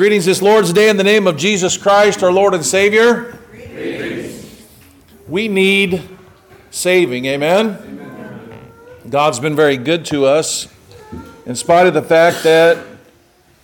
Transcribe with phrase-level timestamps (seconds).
[0.00, 3.38] Greetings this Lord's Day in the name of Jesus Christ, our Lord and Savior.
[5.28, 6.02] We need
[6.70, 8.58] saving, amen?
[9.10, 10.68] God's been very good to us
[11.44, 12.82] in spite of the fact that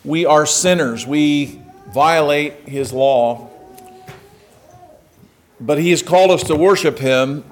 [0.04, 1.06] we are sinners.
[1.06, 1.58] We
[1.94, 3.48] violate His law.
[5.58, 7.44] But He has called us to worship Him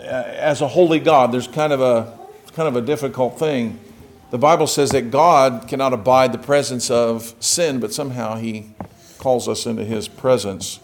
[0.00, 1.30] uh, as a holy God.
[1.30, 2.18] There's kind of a,
[2.54, 3.78] kind of a difficult thing.
[4.32, 8.70] The Bible says that God cannot abide the presence of sin, but somehow He
[9.18, 10.80] calls us into His presence.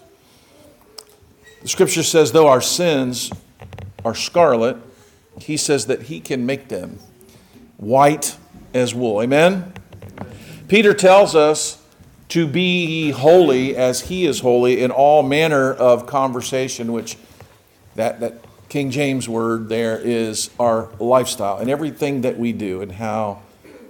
[1.62, 3.32] The scripture says, though our sins
[4.04, 4.76] are scarlet,
[5.40, 6.98] He says that He can make them
[7.78, 8.36] white
[8.74, 9.22] as wool.
[9.22, 9.72] Amen?
[10.68, 11.82] Peter tells us
[12.28, 17.16] to be holy as He is holy in all manner of conversation, which
[17.94, 22.92] that, that King James word there is our lifestyle and everything that we do and
[22.92, 23.42] how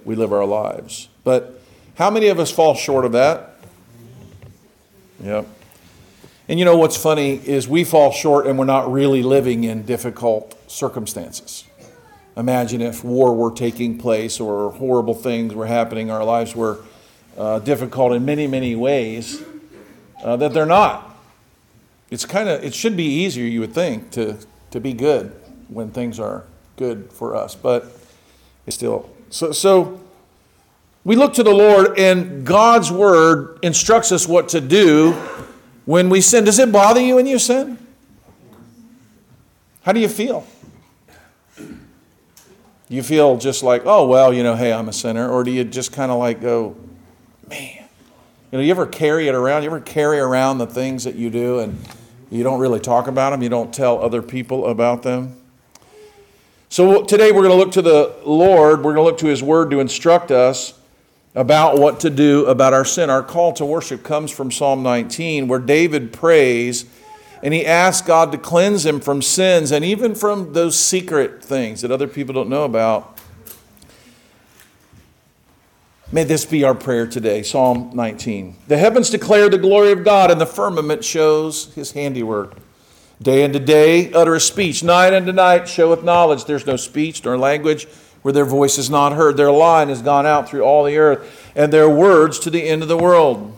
[0.05, 1.09] we live our lives.
[1.23, 1.61] But
[1.95, 3.55] how many of us fall short of that?
[5.21, 5.47] Yep.
[6.47, 9.85] And you know what's funny is we fall short and we're not really living in
[9.85, 11.65] difficult circumstances.
[12.37, 16.79] Imagine if war were taking place or horrible things were happening, our lives were
[17.37, 19.43] uh, difficult in many, many ways,
[20.23, 21.17] uh, that they're not.
[22.09, 24.37] It's kind of, it should be easier, you would think, to,
[24.71, 25.31] to be good
[25.67, 26.45] when things are
[26.77, 27.91] good for us, but
[28.65, 29.09] it's still.
[29.29, 30.01] So, so
[31.03, 35.13] we look to the Lord, and God's word instructs us what to do
[35.85, 36.43] when we sin.
[36.43, 37.77] Does it bother you when you sin?
[39.83, 40.45] How do you feel?
[41.57, 45.29] Do you feel just like, oh, well, you know, hey, I'm a sinner?
[45.29, 46.75] Or do you just kind of like go,
[47.47, 47.85] man?
[48.51, 49.61] You know, you ever carry it around?
[49.63, 51.77] You ever carry around the things that you do and
[52.31, 53.41] you don't really talk about them?
[53.41, 55.35] You don't tell other people about them?
[56.69, 58.79] So today we're going to look to the Lord.
[58.79, 60.79] We're going to look to His Word to instruct us
[61.33, 63.09] about what to do about our sin.
[63.09, 66.85] Our call to worship comes from Psalm 19, where David prays
[67.41, 71.81] and he asks God to cleanse him from sins and even from those secret things
[71.81, 73.18] that other people don't know about.
[76.11, 77.43] May this be our prayer today.
[77.43, 78.55] Psalm 19.
[78.67, 82.55] The heavens declare the glory of God, and the firmament shows his handiwork.
[83.21, 86.45] Day unto day uttereth speech, night unto night showeth knowledge.
[86.45, 87.85] There's no speech nor language
[88.23, 89.37] where their voice is not heard.
[89.37, 92.81] Their line has gone out through all the earth, and their words to the end
[92.81, 93.55] of the world.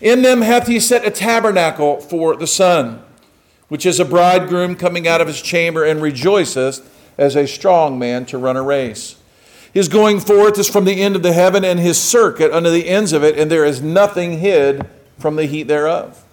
[0.00, 3.02] In them hath he set a tabernacle for the sun,
[3.66, 8.26] which is a bridegroom coming out of his chamber, and rejoiceth as a strong man
[8.26, 9.16] to run a race.
[9.72, 12.88] His going forth is from the end of the heaven, and his circuit unto the
[12.88, 14.86] ends of it, and there is nothing hid
[15.18, 16.24] from the heat thereof.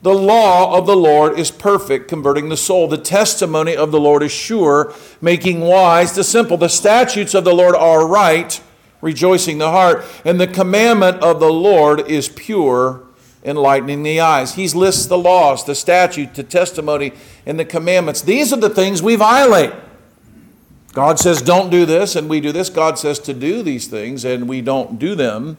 [0.00, 2.86] The law of the Lord is perfect, converting the soul.
[2.86, 6.56] The testimony of the Lord is sure, making wise the simple.
[6.56, 8.60] The statutes of the Lord are right,
[9.00, 10.04] rejoicing the heart.
[10.24, 13.02] And the commandment of the Lord is pure,
[13.44, 14.54] enlightening the eyes.
[14.54, 17.12] He lists the laws, the statute, the testimony,
[17.44, 18.20] and the commandments.
[18.20, 19.72] These are the things we violate.
[20.92, 22.70] God says, don't do this, and we do this.
[22.70, 25.56] God says to do these things, and we don't do them,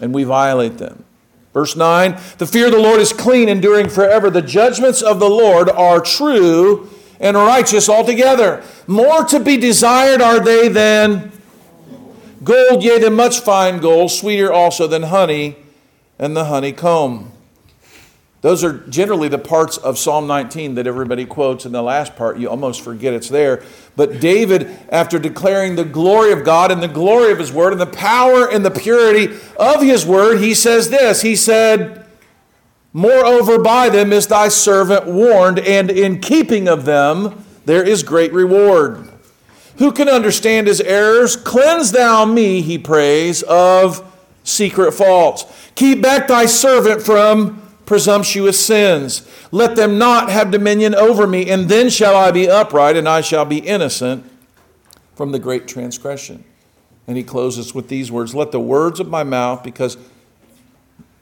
[0.00, 1.04] and we violate them.
[1.52, 4.28] Verse 9 The fear of the Lord is clean, enduring forever.
[4.28, 6.90] The judgments of the Lord are true
[7.20, 8.62] and righteous altogether.
[8.86, 11.30] More to be desired are they than
[12.42, 15.56] gold, yea, than much fine gold, sweeter also than honey
[16.18, 17.30] and the honeycomb.
[18.44, 21.64] Those are generally the parts of Psalm 19 that everybody quotes.
[21.64, 23.62] In the last part, you almost forget it's there.
[23.96, 27.80] But David, after declaring the glory of God and the glory of his word and
[27.80, 32.04] the power and the purity of his word, he says this He said,
[32.92, 38.34] Moreover, by them is thy servant warned, and in keeping of them there is great
[38.34, 39.10] reward.
[39.78, 41.34] Who can understand his errors?
[41.34, 44.04] Cleanse thou me, he prays, of
[44.42, 45.46] secret faults.
[45.76, 49.28] Keep back thy servant from presumptuous sins.
[49.50, 53.20] Let them not have dominion over me, and then shall I be upright, and I
[53.20, 54.30] shall be innocent
[55.14, 56.44] from the great transgression.
[57.06, 59.96] And he closes with these words Let the words of my mouth, because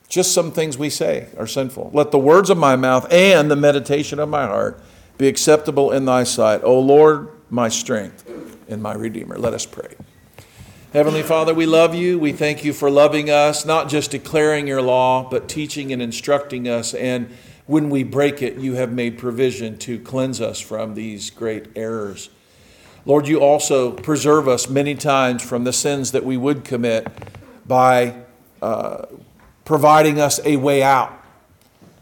[0.08, 3.56] just some things we say are sinful, let the words of my mouth and the
[3.56, 4.78] meditation of my heart
[5.16, 6.62] be acceptable in thy sight.
[6.64, 8.28] O Lord, my strength
[8.68, 9.38] and my Redeemer.
[9.38, 9.94] Let us pray.
[10.92, 12.18] Heavenly Father, we love you.
[12.18, 16.68] We thank you for loving us, not just declaring your law, but teaching and instructing
[16.68, 16.92] us.
[16.92, 17.30] And
[17.64, 22.28] when we break it, you have made provision to cleanse us from these great errors.
[23.06, 27.06] Lord, you also preserve us many times from the sins that we would commit
[27.66, 28.14] by
[28.60, 29.06] uh,
[29.64, 31.10] providing us a way out.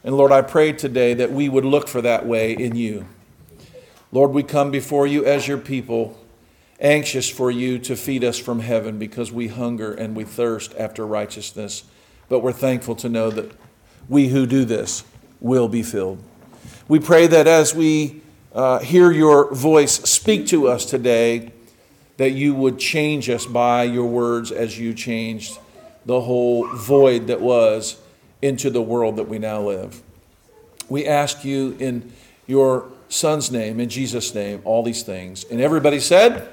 [0.03, 3.07] And Lord, I pray today that we would look for that way in you.
[4.11, 6.20] Lord, we come before you as your people
[6.81, 11.07] anxious for you to feed us from heaven because we hunger and we thirst after
[11.07, 11.85] righteousness.
[12.29, 13.53] But we're thankful to know that
[14.09, 15.05] we who do this
[15.41, 16.23] will be filled.
[16.89, 18.23] We pray that as we
[18.55, 21.53] uh, hear your voice speak to us today,
[22.17, 25.59] that you would change us by your words as you changed
[26.05, 27.97] the whole void that was
[28.43, 30.03] into the world that we now live.
[30.89, 32.13] We ask you in
[32.47, 35.45] your Son's name, in Jesus' name, all these things.
[35.45, 36.49] And everybody said,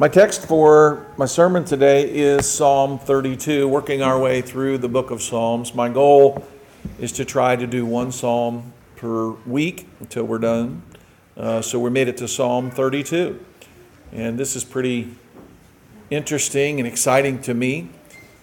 [0.00, 5.10] My text for my sermon today is Psalm 32, working our way through the book
[5.10, 5.74] of Psalms.
[5.74, 6.46] My goal
[6.98, 10.82] is to try to do one psalm per week until we're done.
[11.40, 13.42] Uh, so we made it to Psalm 32.
[14.12, 15.08] And this is pretty
[16.10, 17.88] interesting and exciting to me.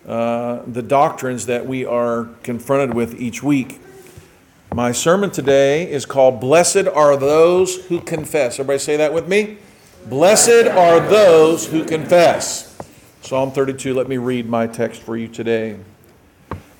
[0.08, 3.80] Uh, the doctrines that we are confronted with each week.
[4.74, 8.56] My sermon today is called Blessed Are Those Who Confess.
[8.56, 9.60] Everybody say that with me?
[10.08, 12.80] Blessed are those who confess.
[13.22, 15.78] Psalm 32, let me read my text for you today.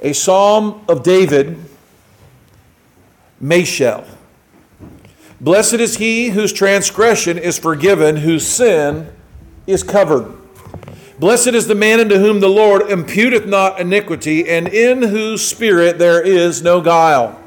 [0.02, 1.60] A psalm of David,
[3.40, 4.17] Mashel.
[5.40, 9.12] Blessed is he whose transgression is forgiven, whose sin
[9.68, 10.34] is covered.
[11.20, 16.00] Blessed is the man unto whom the Lord imputeth not iniquity, and in whose spirit
[16.00, 17.40] there is no guile.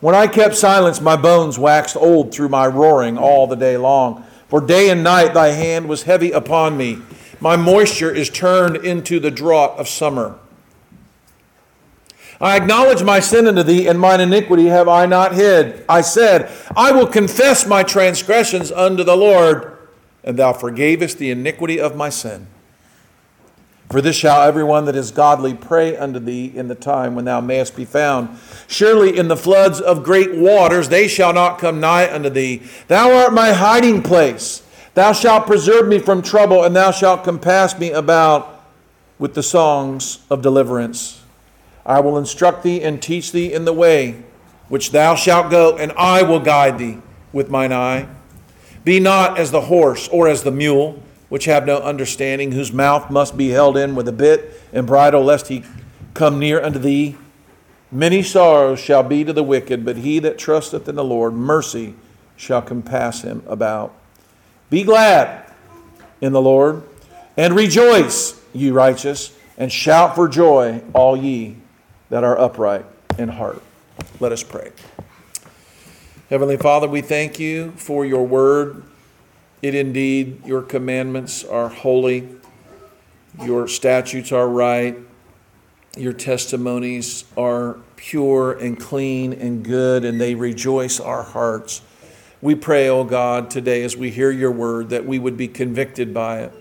[0.00, 4.24] When I kept silence, my bones waxed old through my roaring all the day long.
[4.48, 6.98] For day and night thy hand was heavy upon me.
[7.40, 10.38] My moisture is turned into the drought of summer.
[12.40, 15.84] I acknowledge my sin unto thee, and mine iniquity have I not hid.
[15.88, 19.76] I said, I will confess my transgressions unto the Lord,
[20.24, 22.46] and thou forgavest the iniquity of my sin.
[23.90, 27.40] For this shall everyone that is godly pray unto thee in the time when thou
[27.40, 28.38] mayest be found.
[28.68, 32.62] Surely in the floods of great waters they shall not come nigh unto thee.
[32.86, 34.62] Thou art my hiding place.
[34.94, 38.64] Thou shalt preserve me from trouble, and thou shalt compass me about
[39.18, 41.19] with the songs of deliverance.
[41.84, 44.22] I will instruct thee and teach thee in the way
[44.70, 46.98] which thou shalt go, and I will guide thee
[47.32, 48.08] with mine eye.
[48.84, 53.10] Be not as the horse or as the mule, which have no understanding, whose mouth
[53.10, 55.64] must be held in with a bit and bridle, lest he
[56.14, 57.16] come near unto thee.
[57.90, 61.94] Many sorrows shall be to the wicked, but he that trusteth in the Lord, mercy
[62.36, 63.92] shall compass him about.
[64.70, 65.52] Be glad
[66.20, 66.84] in the Lord,
[67.36, 71.56] and rejoice, ye righteous, and shout for joy, all ye
[72.10, 72.84] that are upright
[73.18, 73.62] in heart.
[74.18, 74.72] Let us pray.
[76.28, 78.82] Heavenly Father, we thank you for your word.
[79.62, 82.28] It indeed, your commandments are holy,
[83.42, 84.96] your statutes are right,
[85.96, 91.82] your testimonies are pure and clean and good, and they rejoice our hearts.
[92.40, 95.48] We pray, O oh God, today as we hear your word, that we would be
[95.48, 96.52] convicted by it.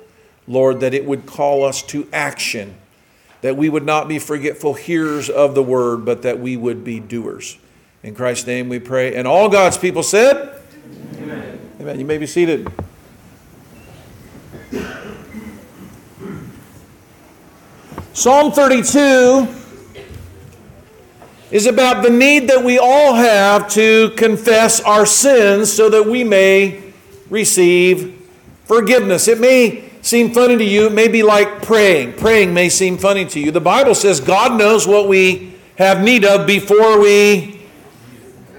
[0.48, 2.76] Lord, that it would call us to action
[3.42, 7.00] that we would not be forgetful hearers of the word, but that we would be
[7.00, 7.58] doers.
[8.04, 9.16] In Christ's name we pray.
[9.16, 10.62] And all God's people said,
[11.18, 11.60] Amen.
[11.80, 12.00] Amen.
[12.00, 12.70] You may be seated.
[18.14, 19.48] Psalm 32
[21.52, 26.24] is about the need that we all have to confess our sins so that we
[26.24, 26.94] may
[27.30, 28.28] receive
[28.66, 29.28] forgiveness.
[29.28, 32.14] It may seem funny to you, it may be like praying.
[32.14, 33.52] Praying may seem funny to you.
[33.52, 37.62] The Bible says God knows what we have need of before we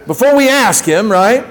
[0.07, 1.45] before we ask him, right?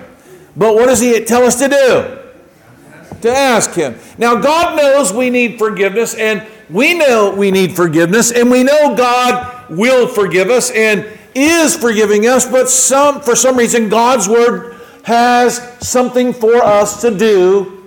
[0.55, 3.19] But what does he tell us to do?
[3.22, 3.96] To ask him.
[4.17, 8.96] Now God knows we need forgiveness and we know we need forgiveness and we know
[8.96, 11.05] God will forgive us and
[11.36, 17.15] is forgiving us, but some for some reason God's word has something for us to
[17.15, 17.78] do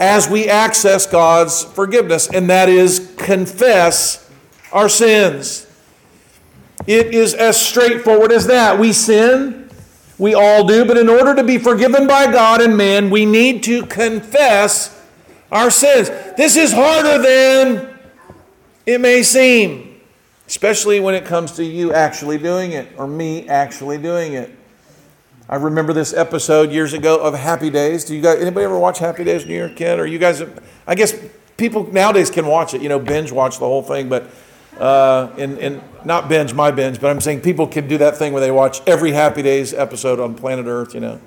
[0.00, 4.28] as we access God's forgiveness, and that is confess
[4.72, 5.66] our sins.
[6.86, 8.78] It is as straightforward as that.
[8.78, 9.70] We sin,
[10.16, 13.62] we all do, but in order to be forgiven by God and man, we need
[13.64, 14.98] to confess
[15.52, 16.08] our sins.
[16.36, 17.98] This is harder than
[18.86, 20.00] it may seem,
[20.46, 24.50] especially when it comes to you actually doing it or me actually doing it.
[25.50, 28.04] I remember this episode years ago of Happy Days.
[28.04, 29.98] Do you guys anybody ever watch Happy Days were a kid?
[29.98, 30.44] Or you guys?
[30.86, 31.12] I guess
[31.56, 32.82] people nowadays can watch it.
[32.82, 34.30] You know, binge watch the whole thing, but
[34.78, 38.40] uh, and not binge my binge, but I'm saying people can do that thing where
[38.40, 40.94] they watch every Happy Days episode on planet Earth.
[40.94, 41.20] You know.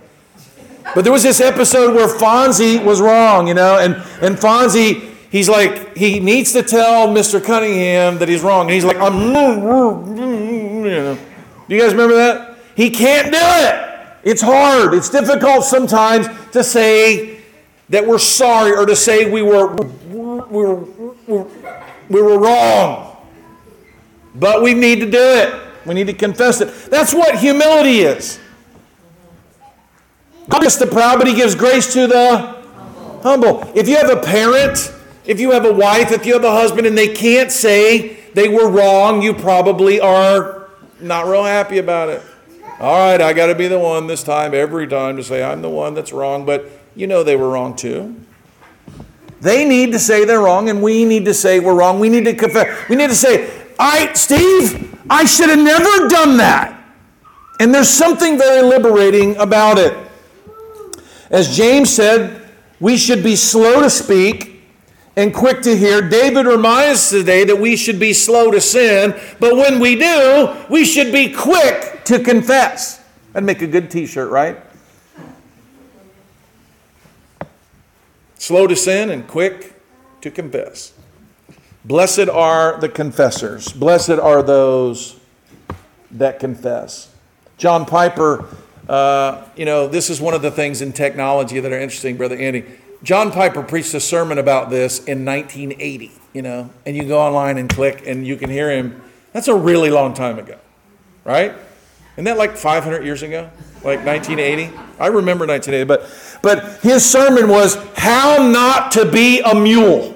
[0.95, 5.01] But there was this episode where Fonzie was wrong, you know, and and Fonzie
[5.31, 7.43] he's like he needs to tell Mr.
[7.43, 11.17] Cunningham that he's wrong, and he's like I'm, you know.
[11.67, 12.57] Do you guys remember that?
[12.73, 13.92] He can't do it.
[14.23, 17.41] It's hard, it's difficult sometimes to say
[17.89, 21.45] that we're sorry or to say we were, we were,
[22.09, 23.17] we were wrong.
[24.35, 25.53] But we need to do it.
[25.85, 26.67] We need to confess it.
[26.89, 28.39] That's what humility is.
[30.49, 32.37] God the proud, but He gives grace to the
[33.21, 33.69] humble.
[33.75, 34.93] If you have a parent,
[35.25, 38.49] if you have a wife, if you have a husband, and they can't say they
[38.49, 42.21] were wrong, you probably are not real happy about it.
[42.79, 45.61] All right, I got to be the one this time, every time, to say I'm
[45.61, 48.15] the one that's wrong, but you know they were wrong too.
[49.41, 51.99] They need to say they're wrong, and we need to say we're wrong.
[51.99, 52.89] We need to confess.
[52.89, 56.81] We need to say, I, Steve, I should have never done that.
[57.59, 59.95] And there's something very liberating about it.
[61.29, 62.49] As James said,
[62.79, 64.52] we should be slow to speak
[65.15, 66.01] and quick to hear.
[66.01, 70.55] David reminds us today that we should be slow to sin, but when we do,
[70.69, 73.01] we should be quick to confess.
[73.31, 74.57] That'd make a good t shirt, right?
[78.37, 79.73] Slow to sin and quick
[80.21, 80.93] to confess.
[81.85, 83.71] Blessed are the confessors.
[83.71, 85.19] Blessed are those
[86.11, 87.13] that confess.
[87.57, 88.45] John Piper,
[88.87, 92.37] uh, you know, this is one of the things in technology that are interesting, Brother
[92.37, 92.65] Andy.
[93.03, 97.57] John Piper preached a sermon about this in 1980, you know, and you go online
[97.57, 99.01] and click and you can hear him.
[99.33, 100.57] That's a really long time ago,
[101.25, 101.53] right?
[102.13, 103.49] Isn't that like 500 years ago?
[103.83, 104.73] Like 1980?
[104.99, 110.15] I remember 1980, but, but his sermon was How Not to Be a Mule.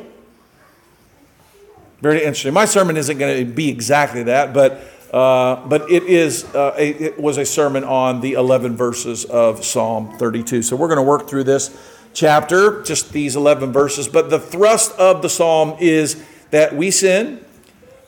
[2.00, 2.53] Very interesting.
[2.53, 4.82] My sermon isn't going to be exactly that, but,
[5.13, 9.65] uh, but it, is, uh, a, it was a sermon on the 11 verses of
[9.65, 10.62] Psalm 32.
[10.62, 11.75] So we're going to work through this
[12.18, 14.08] chapter, just these 11 verses.
[14.08, 17.46] But the thrust of the psalm is that we sin,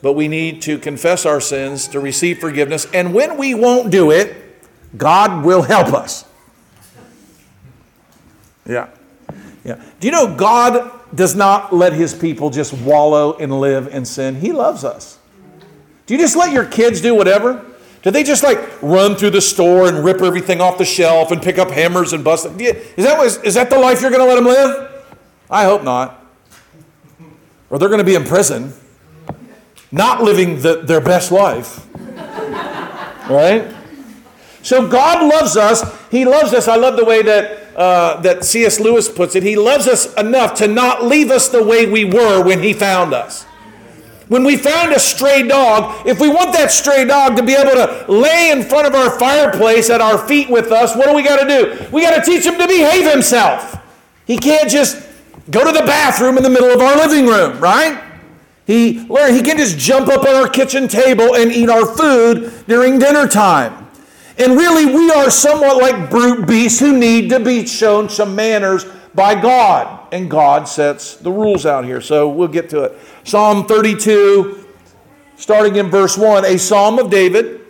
[0.02, 2.88] but we need to confess our sins to receive forgiveness.
[2.92, 4.36] And when we won't do it,
[4.96, 6.24] God will help us.
[8.66, 8.88] Yeah.
[9.64, 9.80] Yeah.
[10.00, 14.34] Do you know God does not let his people just wallow and live in sin?
[14.34, 15.20] He loves us.
[16.06, 17.64] Do you just let your kids do whatever?
[18.02, 21.42] Do they just like run through the store and rip everything off the shelf and
[21.42, 22.46] pick up hammers and bust?
[22.46, 25.04] Is that, is that the life you're going to let them live?
[25.50, 26.24] I hope not.
[27.68, 28.72] Or they're going to be in prison
[29.92, 31.86] not living the, their best life.
[33.28, 33.74] right?
[34.62, 35.82] So God loves us.
[36.10, 36.68] He loves us.
[36.68, 38.78] I love the way that, uh, that C.S.
[38.78, 39.42] Lewis puts it.
[39.42, 43.14] He loves us enough to not leave us the way we were when He found
[43.14, 43.46] us.
[44.30, 47.72] When we found a stray dog, if we want that stray dog to be able
[47.72, 51.24] to lay in front of our fireplace at our feet with us, what do we
[51.24, 51.86] got to do?
[51.90, 53.76] We got to teach him to behave himself.
[54.28, 55.04] He can't just
[55.50, 58.00] go to the bathroom in the middle of our living room, right?
[58.68, 62.52] He, Larry, he can just jump up on our kitchen table and eat our food
[62.68, 63.88] during dinner time.
[64.38, 68.86] And really, we are somewhat like brute beasts who need to be shown some manners
[69.12, 70.06] by God.
[70.12, 72.00] And God sets the rules out here.
[72.00, 72.98] So we'll get to it.
[73.24, 74.66] Psalm 32,
[75.36, 77.60] starting in verse 1, a psalm of David.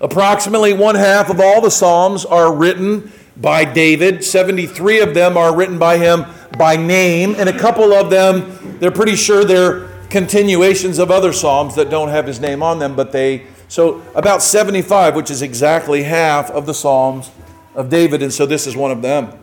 [0.00, 4.24] Approximately one half of all the psalms are written by David.
[4.24, 6.24] 73 of them are written by him
[6.58, 11.76] by name, and a couple of them, they're pretty sure they're continuations of other psalms
[11.76, 16.02] that don't have his name on them, but they, so about 75, which is exactly
[16.02, 17.30] half of the psalms
[17.74, 19.39] of David, and so this is one of them.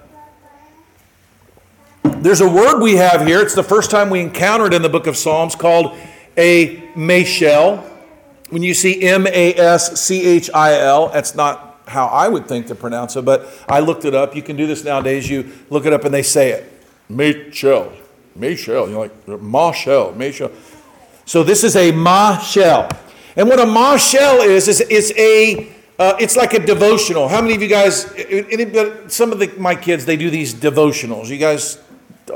[2.16, 3.42] There's a word we have here.
[3.42, 5.98] It's the first time we encounter it in the book of Psalms called
[6.38, 7.84] a mashal.
[8.50, 12.48] When you see M A S C H I L, that's not how I would
[12.48, 14.36] think to pronounce it, but I looked it up.
[14.36, 15.30] You can do this nowadays.
[15.30, 16.72] You look it up and they say it.
[17.10, 17.94] Mashal.
[18.38, 18.90] Mashal.
[18.90, 20.16] You're like, Mashal.
[20.16, 20.52] Mashal.
[21.26, 22.96] So this is a mashal.
[23.36, 27.28] And what a mashal is, is it's a uh, it's like a devotional.
[27.28, 28.06] How many of you guys?
[28.06, 31.30] Uh, uh, Anybody, uh, some of the, my kids they do these devotionals.
[31.30, 31.80] You guys,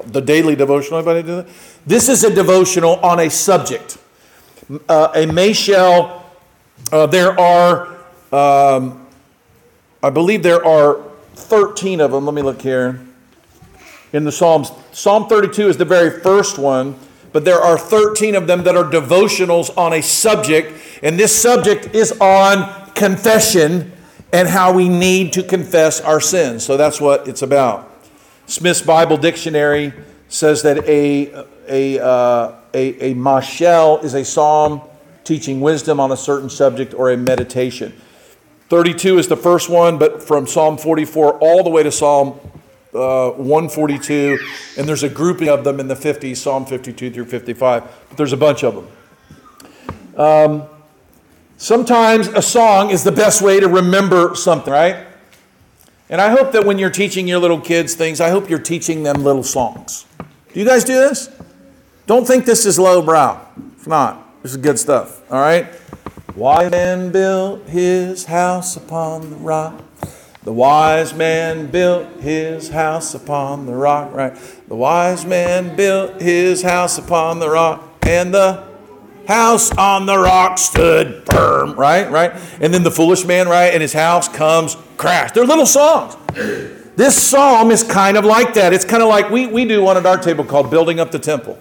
[0.05, 0.99] the daily devotional.
[0.99, 1.47] Anybody do that?
[1.85, 3.97] This is a devotional on a subject.
[4.87, 6.21] Uh, a mashal.
[6.91, 7.87] Uh, there are,
[8.31, 9.05] um,
[10.01, 11.01] I believe there are
[11.35, 12.25] 13 of them.
[12.25, 13.05] Let me look here.
[14.13, 16.95] In the Psalms, Psalm 32 is the very first one
[17.31, 21.95] but there are 13 of them that are devotionals on a subject, and this subject
[21.95, 23.91] is on confession
[24.33, 26.65] and how we need to confess our sins.
[26.65, 27.90] So that's what it's about.
[28.51, 29.93] Smith's Bible Dictionary
[30.27, 34.81] says that a, a, uh, a, a mashal is a psalm
[35.23, 37.93] teaching wisdom on a certain subject or a meditation.
[38.67, 42.37] 32 is the first one, but from Psalm 44 all the way to Psalm
[42.93, 44.37] uh, 142,
[44.77, 48.33] and there's a grouping of them in the 50s, Psalm 52 through 55, but there's
[48.33, 50.21] a bunch of them.
[50.21, 50.63] Um,
[51.55, 55.07] sometimes a song is the best way to remember something, right?
[56.11, 59.03] And I hope that when you're teaching your little kids things, I hope you're teaching
[59.03, 60.05] them little songs.
[60.53, 61.29] Do you guys do this?
[62.05, 63.39] Don't think this is lowbrow.
[63.77, 64.43] It's not.
[64.43, 65.67] This is good stuff, all right?
[66.35, 69.81] Why man built his house upon the rock?
[70.43, 74.35] The wise man built his house upon the rock, right?
[74.67, 78.70] The wise man built his house upon the rock, and the
[79.27, 82.09] house on the rock stood firm, right?
[82.09, 82.31] Right?
[82.59, 83.73] And then the foolish man, right?
[83.73, 85.31] And his house comes crash.
[85.31, 86.15] They're little songs.
[86.95, 88.73] This psalm is kind of like that.
[88.73, 91.19] It's kind of like we, we do one at our table called Building Up the
[91.19, 91.57] Temple.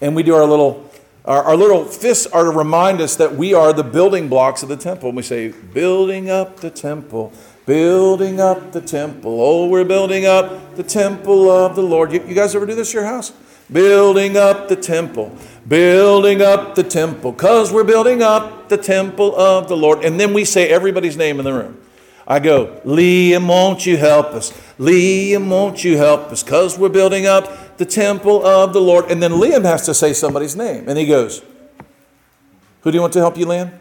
[0.00, 0.90] And we do our little
[1.24, 4.68] our, our, little fists are to remind us that we are the building blocks of
[4.68, 5.08] the temple.
[5.08, 7.32] And we say, building up the temple,
[7.66, 9.40] Building up the temple.
[9.40, 12.12] Oh, we're building up the temple of the Lord.
[12.12, 13.32] You, you guys ever do this at your house?
[13.72, 15.36] Building up the temple.
[15.66, 17.32] Building up the temple.
[17.32, 20.04] Because we're building up the temple of the Lord.
[20.04, 21.80] And then we say everybody's name in the room.
[22.26, 24.50] I go, Liam, won't you help us?
[24.78, 26.42] Liam, won't you help us?
[26.42, 29.10] Because we're building up the temple of the Lord.
[29.10, 30.88] And then Liam has to say somebody's name.
[30.88, 31.42] And he goes,
[32.82, 33.72] Who do you want to help you, Liam?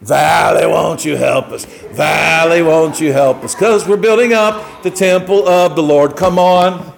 [0.00, 1.66] Valley, won't you help us?
[1.66, 3.54] Valley, won't you help us?
[3.54, 6.16] Because we're building up the temple of the Lord.
[6.16, 6.94] Come on.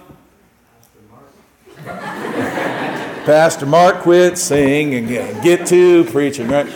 [3.24, 6.66] Pastor Mark, quit singing and get to preaching, right?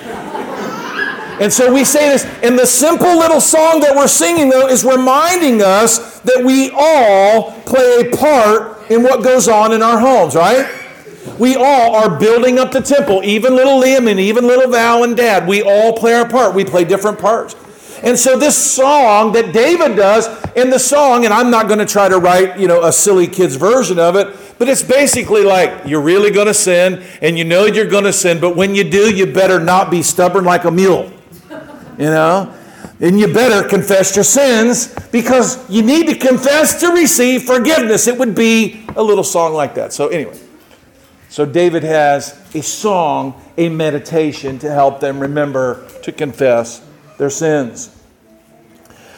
[1.41, 4.85] And so we say this, and the simple little song that we're singing, though, is
[4.85, 10.35] reminding us that we all play a part in what goes on in our homes,
[10.35, 10.86] right?
[11.39, 15.17] We all are building up the temple, even little Liam and even little Val and
[15.17, 15.47] Dad.
[15.47, 16.55] We all play our part.
[16.55, 17.55] We play different parts.
[18.03, 21.87] And so this song that David does in the song, and I'm not going to
[21.87, 25.87] try to write, you know, a silly kid's version of it, but it's basically like
[25.87, 28.85] you're really going to sin and you know you're going to sin, but when you
[28.85, 31.12] do, you better not be stubborn like a mule.
[31.99, 32.55] You know?
[33.01, 38.07] And you better confess your sins because you need to confess to receive forgiveness.
[38.07, 39.93] It would be a little song like that.
[39.93, 40.39] So, anyway.
[41.37, 46.83] So David has a song, a meditation to help them remember to confess
[47.18, 47.94] their sins.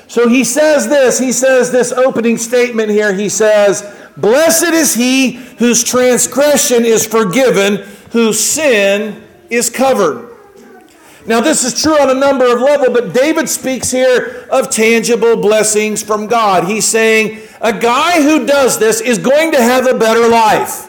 [0.09, 3.15] So he says this, he says this opening statement here.
[3.15, 3.83] He says,
[4.17, 10.35] Blessed is he whose transgression is forgiven, whose sin is covered.
[11.25, 15.37] Now, this is true on a number of levels, but David speaks here of tangible
[15.37, 16.65] blessings from God.
[16.65, 20.88] He's saying a guy who does this is going to have a better life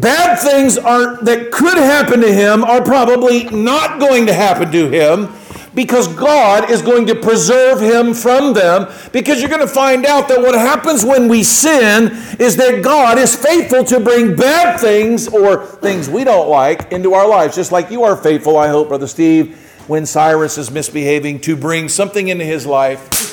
[0.00, 4.88] bad things are that could happen to him are probably not going to happen to
[4.88, 5.28] him
[5.74, 8.92] because God is going to preserve him from them.
[9.12, 13.18] Because you're going to find out that what happens when we sin is that God
[13.18, 17.72] is faithful to bring bad things or things we don't like into our lives, just
[17.72, 22.28] like you are faithful, I hope, Brother Steve, when Cyrus is misbehaving, to bring something
[22.28, 23.08] into his life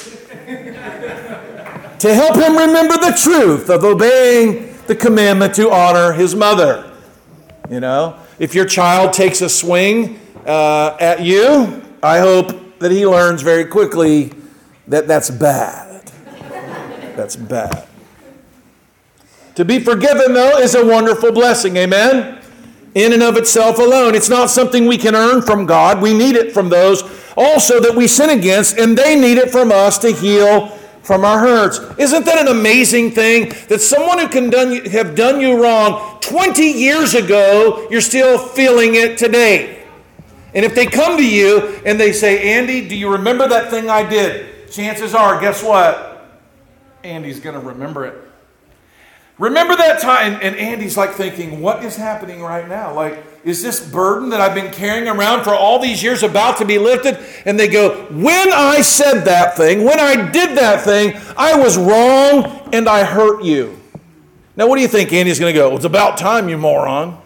[2.00, 6.92] to help him remember the truth of obeying the commandment to honor his mother.
[7.70, 13.06] You know, if your child takes a swing uh, at you, I hope that he
[13.06, 14.32] learns very quickly
[14.88, 16.12] that that's bad.
[17.16, 17.88] That's bad.
[19.56, 21.78] To be forgiven, though, is a wonderful blessing.
[21.78, 22.42] Amen?
[22.94, 24.16] In and of itself alone.
[24.16, 26.02] It's not something we can earn from God.
[26.02, 27.04] We need it from those
[27.36, 31.40] also that we sin against, and they need it from us to heal from our
[31.40, 31.80] hurts.
[31.98, 33.54] Isn't that an amazing thing?
[33.70, 38.96] That someone who can done, have done you wrong 20 years ago, you're still feeling
[38.96, 39.86] it today.
[40.54, 43.90] And if they come to you and they say, Andy, do you remember that thing
[43.90, 44.70] I did?
[44.70, 46.28] Chances are, guess what?
[47.06, 48.22] Andy's going to remember it.
[49.40, 50.38] Remember that time?
[50.42, 52.94] And Andy's like thinking, what is happening right now?
[52.94, 56.66] Like, is this burden that I've been carrying around for all these years about to
[56.66, 57.18] be lifted?
[57.46, 61.78] And they go, when I said that thing, when I did that thing, I was
[61.78, 63.80] wrong and I hurt you.
[64.58, 65.74] Now, what do you think Andy's going to go?
[65.78, 67.22] It's about time, you moron.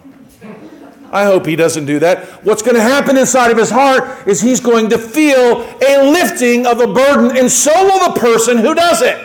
[1.12, 2.46] I hope he doesn't do that.
[2.46, 6.68] What's going to happen inside of his heart is he's going to feel a lifting
[6.68, 9.18] of a burden, and so will the person who does it.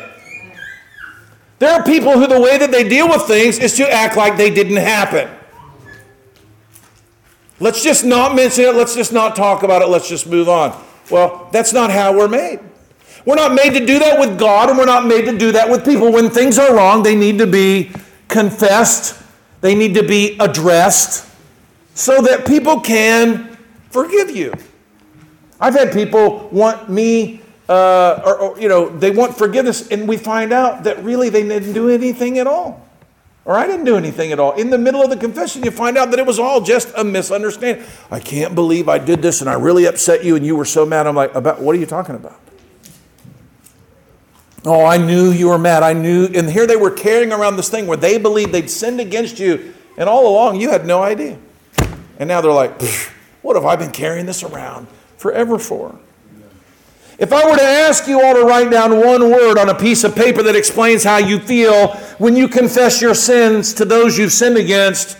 [1.58, 4.36] There are people who the way that they deal with things is to act like
[4.36, 5.35] they didn't happen.
[7.58, 8.74] Let's just not mention it.
[8.74, 9.88] Let's just not talk about it.
[9.88, 10.82] Let's just move on.
[11.10, 12.60] Well, that's not how we're made.
[13.24, 15.68] We're not made to do that with God, and we're not made to do that
[15.68, 16.12] with people.
[16.12, 17.90] When things are wrong, they need to be
[18.28, 19.20] confessed,
[19.60, 21.28] they need to be addressed
[21.94, 23.56] so that people can
[23.90, 24.52] forgive you.
[25.58, 30.16] I've had people want me uh, or, or, you know, they want forgiveness, and we
[30.16, 32.85] find out that really they didn't do anything at all.
[33.46, 34.52] Or I didn't do anything at all.
[34.52, 37.04] In the middle of the confession, you find out that it was all just a
[37.04, 37.86] misunderstanding.
[38.10, 40.84] I can't believe I did this and I really upset you and you were so
[40.84, 41.06] mad.
[41.06, 42.40] I'm like, about what are you talking about?
[44.64, 45.84] Oh, I knew you were mad.
[45.84, 46.26] I knew.
[46.34, 49.72] And here they were carrying around this thing where they believed they'd sinned against you,
[49.96, 51.38] and all along you had no idea.
[52.18, 52.82] And now they're like,
[53.42, 55.96] what have I been carrying this around forever for?
[57.18, 60.04] If I were to ask you all to write down one word on a piece
[60.04, 64.32] of paper that explains how you feel when you confess your sins to those you've
[64.32, 65.16] sinned against,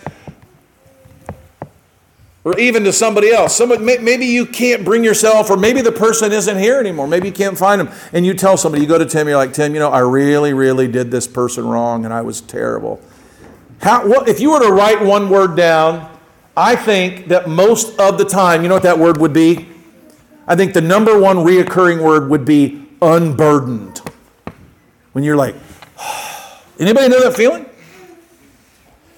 [2.43, 6.31] or even to somebody else, somebody, maybe you can't bring yourself, or maybe the person
[6.31, 7.07] isn't here anymore.
[7.07, 9.51] Maybe you can't find them, and you tell somebody, you go to Tim, you're like,
[9.51, 13.01] Tim, you know, I really, really did this person wrong, and I was terrible.
[13.81, 16.09] How, what, if you were to write one word down,
[16.55, 19.67] I think that most of the time, you know what that word would be?
[20.47, 24.01] I think the number one reoccurring word would be unburdened.
[25.11, 25.55] When you're like,
[26.79, 27.65] anybody know that feeling?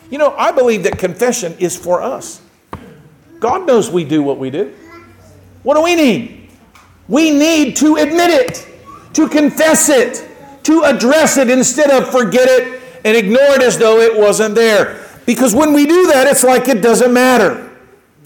[0.09, 2.41] You know, I believe that confession is for us.
[3.39, 4.73] God knows we do what we do.
[5.63, 6.49] What do we need?
[7.07, 8.67] We need to admit it,
[9.13, 10.27] to confess it,
[10.63, 15.05] to address it instead of forget it and ignore it as though it wasn't there.
[15.25, 17.69] Because when we do that, it's like it doesn't matter.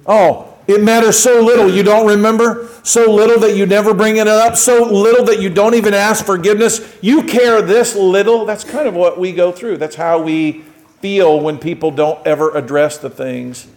[0.05, 4.27] Oh, it matters so little you don't remember, so little that you never bring it
[4.27, 6.95] up, so little that you don't even ask forgiveness.
[7.01, 8.45] You care this little.
[8.45, 9.77] That's kind of what we go through.
[9.77, 10.63] That's how we
[11.01, 13.67] feel when people don't ever address the things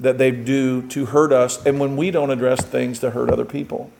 [0.00, 3.44] that they do to hurt us, and when we don't address things to hurt other
[3.44, 3.90] people.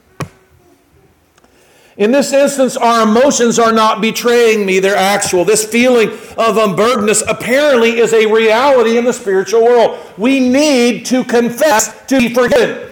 [1.96, 5.44] In this instance, our emotions are not betraying me, they're actual.
[5.44, 9.98] This feeling of unburdenedness apparently is a reality in the spiritual world.
[10.16, 12.90] We need to confess to be forgiven.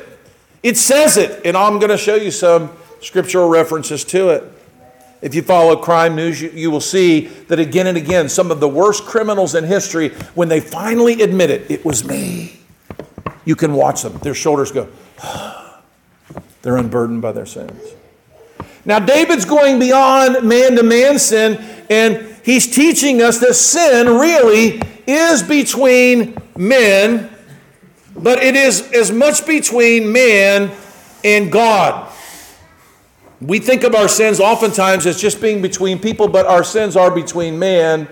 [0.62, 4.44] It says it, and I'm going to show you some scriptural references to it.
[5.20, 8.60] If you follow crime news, you, you, will see that again and again, some of
[8.60, 12.60] the worst criminals in history, when they finally admit it, it was me,
[13.44, 14.18] you can watch them.
[14.18, 14.88] Their shoulders go,
[16.62, 17.94] they're unburdened by their sins.
[18.88, 24.80] Now, David's going beyond man to man sin, and he's teaching us that sin really
[25.06, 27.28] is between men,
[28.16, 30.70] but it is as much between man
[31.22, 32.10] and God.
[33.42, 37.10] We think of our sins oftentimes as just being between people, but our sins are
[37.10, 38.08] between man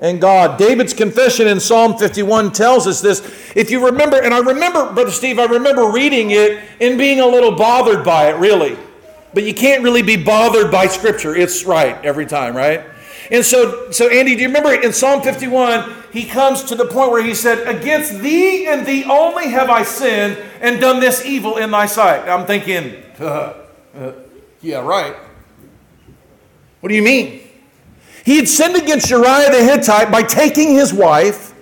[0.00, 0.58] and God.
[0.58, 3.20] David's confession in Psalm 51 tells us this.
[3.54, 7.26] If you remember, and I remember, Brother Steve, I remember reading it and being a
[7.26, 8.76] little bothered by it, really.
[9.32, 11.34] But you can't really be bothered by Scripture.
[11.34, 12.84] It's right every time, right?
[13.30, 17.12] And so, so Andy, do you remember in Psalm 51, he comes to the point
[17.12, 21.56] where he said, Against thee and thee only have I sinned and done this evil
[21.56, 22.28] in thy sight.
[22.28, 23.54] I'm thinking, uh,
[23.94, 24.12] uh,
[24.60, 25.14] yeah, right.
[26.80, 27.42] What do you mean?
[28.24, 31.54] He had sinned against Uriah the Hittite by taking his wife,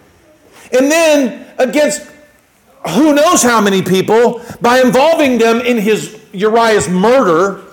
[0.72, 2.10] and then against
[2.86, 7.64] who knows how many people by involving them in his Uriah's murder.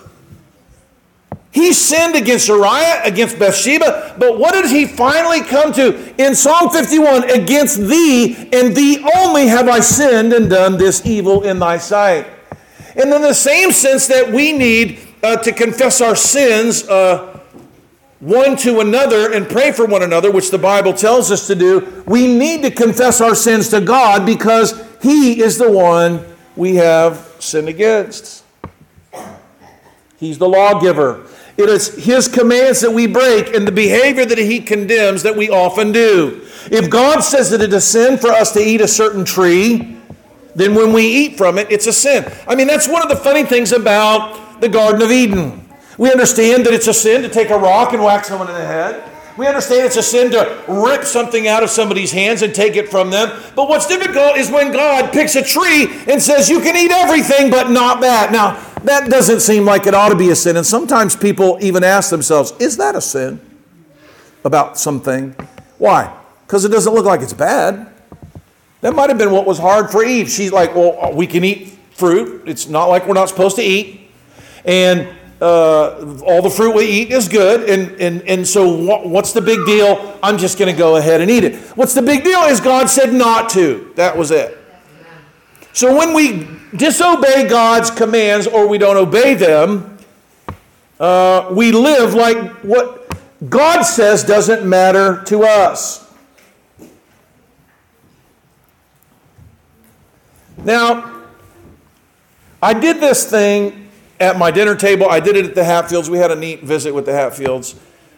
[1.52, 6.14] He sinned against Uriah, against Bathsheba, but what did he finally come to?
[6.22, 11.44] In Psalm 51 Against thee and thee only have I sinned and done this evil
[11.44, 12.28] in thy sight.
[12.98, 17.36] And in the same sense that we need uh, to confess our sins uh,
[18.20, 22.04] one to another and pray for one another, which the Bible tells us to do,
[22.08, 24.74] we need to confess our sins to God because
[25.06, 28.44] He is the one we have sinned against.
[30.18, 31.28] He's the lawgiver.
[31.58, 35.48] It is His commands that we break and the behavior that He condemns that we
[35.48, 36.42] often do.
[36.72, 39.96] If God says that it is sin for us to eat a certain tree,
[40.56, 42.26] then when we eat from it, it's a sin.
[42.48, 45.70] I mean, that's one of the funny things about the Garden of Eden.
[46.00, 48.66] We understand that it's a sin to take a rock and whack someone in the
[48.66, 49.04] head.
[49.38, 52.90] We understand it's a sin to rip something out of somebody's hands and take it
[52.90, 53.38] from them.
[53.56, 57.50] But what's difficult is when God picks a tree and says, You can eat everything,
[57.50, 58.32] but not that.
[58.32, 60.56] Now, that doesn't seem like it ought to be a sin.
[60.56, 63.42] And sometimes people even ask themselves, Is that a sin?
[64.46, 65.36] About something.
[65.80, 66.16] Why?
[66.48, 67.92] Because it doesn't look like it's bad.
[68.82, 70.30] That might have been what was hard for Eve.
[70.30, 72.44] She's like, Well, we can eat fruit.
[72.46, 74.12] It's not like we're not supposed to eat.
[74.64, 75.10] And
[75.42, 77.70] uh, all the fruit we eat is good.
[77.70, 80.18] And, and, and so, what, what's the big deal?
[80.24, 81.56] I'm just going to go ahead and eat it.
[81.78, 83.92] What's the big deal is God said not to.
[83.96, 84.58] That was it.
[85.74, 89.98] So, when we disobey God's commands or we don't obey them,
[91.00, 93.02] uh, we live like what
[93.50, 96.06] God says doesn't matter to us.
[100.64, 101.24] Now,
[102.62, 103.85] I did this thing
[104.20, 105.10] at my dinner table.
[105.10, 106.10] I did it at the Hatfields.
[106.10, 107.76] We had a neat visit with the Hatfields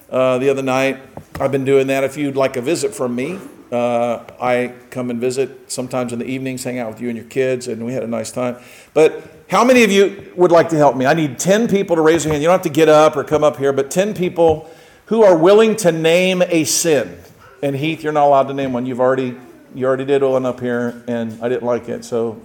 [0.09, 0.99] uh, the other night.
[1.39, 2.03] I've been doing that.
[2.03, 3.39] If you'd like a visit from me,
[3.71, 7.27] uh, I come and visit sometimes in the evenings, hang out with you and your
[7.27, 8.57] kids, and we had a nice time.
[8.93, 11.05] But how many of you would like to help me?
[11.05, 12.41] I need 10 people to raise their hand.
[12.41, 14.69] You don't have to get up or come up here, but 10 people
[15.07, 17.17] who are willing to name a sin.
[17.61, 18.85] And Heath, you're not allowed to name one.
[18.85, 19.37] You've already
[19.75, 22.41] you already did one up here, and I didn't like it, so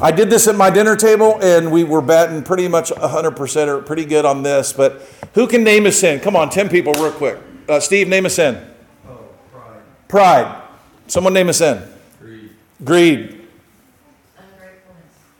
[0.00, 3.80] I did this at my dinner table, and we were betting pretty much 100% or
[3.80, 4.72] pretty good on this.
[4.74, 5.00] But
[5.34, 6.20] who can name a sin?
[6.20, 7.38] Come on, 10 people, real quick.
[7.66, 8.62] Uh, Steve, name a sin.
[9.08, 9.18] Oh,
[9.50, 9.82] pride.
[10.08, 10.62] Pride.
[11.06, 11.82] Someone name a sin.
[12.20, 12.50] Greed.
[12.84, 13.40] Greed.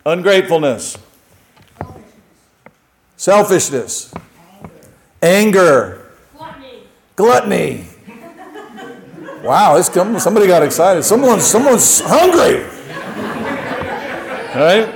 [0.06, 0.96] Ungratefulness.
[0.96, 0.98] Ungratefulness.
[3.18, 4.14] Selfishness.
[5.22, 6.06] Anger.
[6.36, 6.82] Gluttony.
[7.16, 7.84] Gluttony.
[9.42, 10.18] Wow, it's coming.
[10.18, 11.04] Somebody got excited.
[11.04, 12.66] Someone's, someone's hungry.
[14.56, 14.88] Right?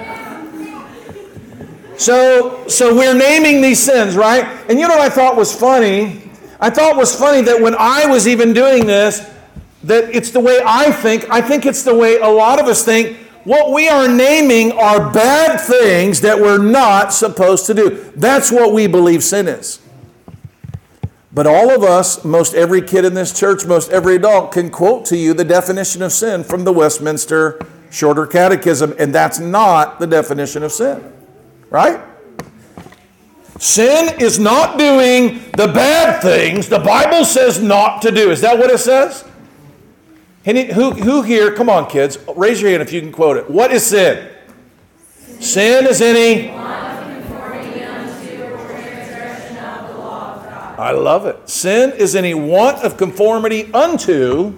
[1.99, 4.44] So, so we're naming these sins, right?
[4.70, 6.31] And you know what I thought was funny?
[6.59, 9.31] I thought was funny that when I was even doing this,
[9.85, 11.29] that it's the way I think.
[11.31, 13.18] I think it's the way a lot of us think.
[13.44, 18.12] What we are naming are bad things that we're not supposed to do.
[18.16, 19.81] That's what we believe sin is.
[21.33, 25.05] But all of us, most every kid in this church, most every adult can quote
[25.07, 30.07] to you the definition of sin from the Westminster Shorter Catechism, and that's not the
[30.07, 31.12] definition of sin.
[31.68, 32.00] Right?
[33.59, 38.31] Sin is not doing the bad things the Bible says not to do.
[38.31, 39.24] Is that what it says?
[40.46, 43.50] Any, who, who here, come on, kids, raise your hand if you can quote it.
[43.50, 44.31] What is sin?
[45.40, 46.50] Sin is any.
[50.79, 51.46] I love it.
[51.46, 54.55] Sin is any want of conformity unto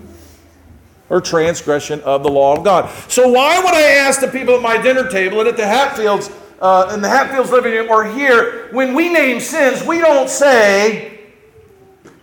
[1.13, 2.91] or transgression of the law of God.
[3.07, 6.31] So why would I ask the people at my dinner table and at the Hatfields,
[6.59, 11.21] uh, in the Hatfields living room or here, when we name sins, we don't say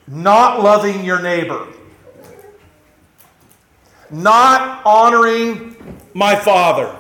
[0.07, 1.67] not loving your neighbor,
[4.09, 5.75] not honoring
[6.15, 6.97] my father,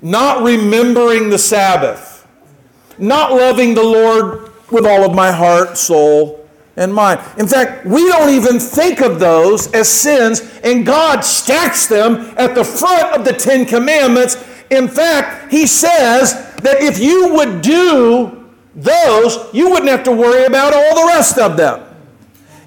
[0.00, 2.26] not remembering the Sabbath,
[2.96, 6.41] not loving the Lord with all of my heart, soul,
[6.76, 7.20] and mind.
[7.38, 12.54] In fact, we don't even think of those as sins, and God stacks them at
[12.54, 14.36] the front of the Ten Commandments.
[14.70, 16.32] In fact, He says
[16.62, 21.38] that if you would do those, you wouldn't have to worry about all the rest
[21.38, 21.86] of them.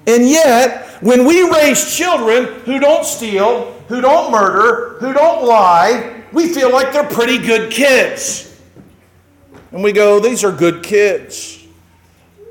[0.06, 6.22] And yet, when we raise children who don't steal, who don't murder, who don't lie,
[6.32, 8.60] we feel like they're pretty good kids.
[9.72, 11.65] And we go, these are good kids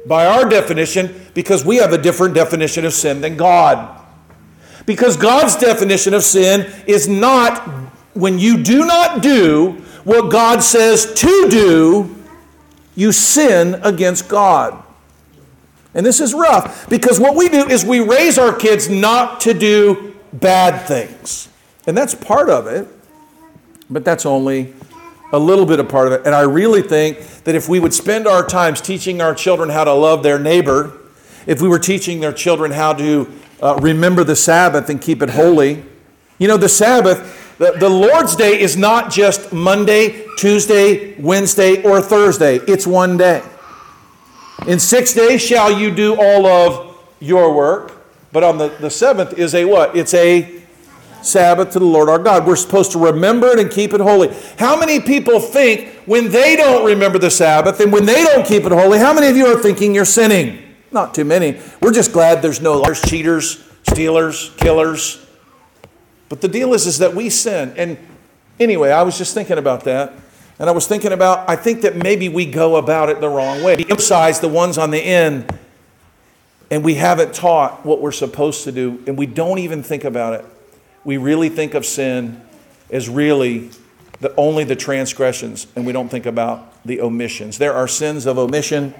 [0.05, 4.01] by our definition because we have a different definition of sin than God.
[4.85, 7.67] Because God's definition of sin is not
[8.13, 12.15] when you do not do what God says to do,
[12.95, 14.81] you sin against God.
[15.93, 19.53] And this is rough because what we do is we raise our kids not to
[19.53, 21.49] do bad things.
[21.87, 22.87] And that's part of it,
[23.89, 24.73] but that's only
[25.31, 26.21] a little bit of part of it.
[26.25, 29.83] And I really think that if we would spend our times teaching our children how
[29.83, 30.97] to love their neighbor,
[31.45, 35.31] if we were teaching their children how to uh, remember the Sabbath and keep it
[35.31, 35.83] holy,
[36.37, 42.01] you know, the Sabbath, the, the Lord's Day is not just Monday, Tuesday, Wednesday, or
[42.01, 42.57] Thursday.
[42.67, 43.41] It's one day.
[44.67, 49.37] In six days shall you do all of your work, but on the, the seventh
[49.37, 49.95] is a what?
[49.95, 50.54] It's a
[51.25, 52.45] Sabbath to the Lord our God.
[52.45, 54.33] We're supposed to remember it and keep it holy.
[54.57, 58.63] How many people think when they don't remember the Sabbath and when they don't keep
[58.63, 60.61] it holy, how many of you are thinking you're sinning?
[60.91, 61.59] Not too many.
[61.81, 65.25] We're just glad there's no liars, cheaters, stealers, killers.
[66.29, 67.73] But the deal is, is that we sin.
[67.77, 67.97] And
[68.59, 70.13] anyway, I was just thinking about that.
[70.57, 73.61] And I was thinking about, I think that maybe we go about it the wrong
[73.61, 73.75] way.
[73.75, 75.53] We emphasize the ones on the end,
[76.71, 80.33] and we haven't taught what we're supposed to do, and we don't even think about
[80.33, 80.45] it.
[81.05, 82.41] We really think of sin
[82.89, 83.69] as really
[84.19, 87.57] the, only the transgressions, and we don't think about the omissions.
[87.57, 88.93] There are sins of omission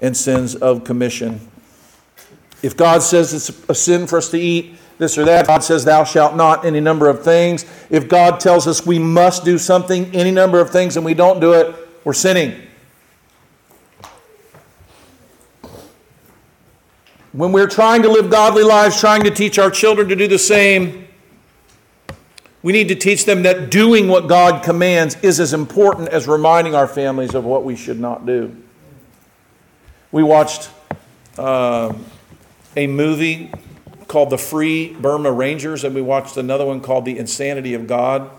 [0.00, 1.40] and sins of commission.
[2.62, 5.84] If God says it's a sin for us to eat this or that, God says,
[5.84, 7.66] Thou shalt not, any number of things.
[7.90, 11.40] If God tells us we must do something, any number of things, and we don't
[11.40, 12.60] do it, we're sinning.
[17.34, 20.38] When we're trying to live godly lives, trying to teach our children to do the
[20.38, 21.08] same,
[22.62, 26.76] we need to teach them that doing what God commands is as important as reminding
[26.76, 28.56] our families of what we should not do.
[30.12, 30.70] We watched
[31.36, 31.94] uh,
[32.76, 33.50] a movie
[34.06, 38.30] called The Free Burma Rangers, and we watched another one called The Insanity of God.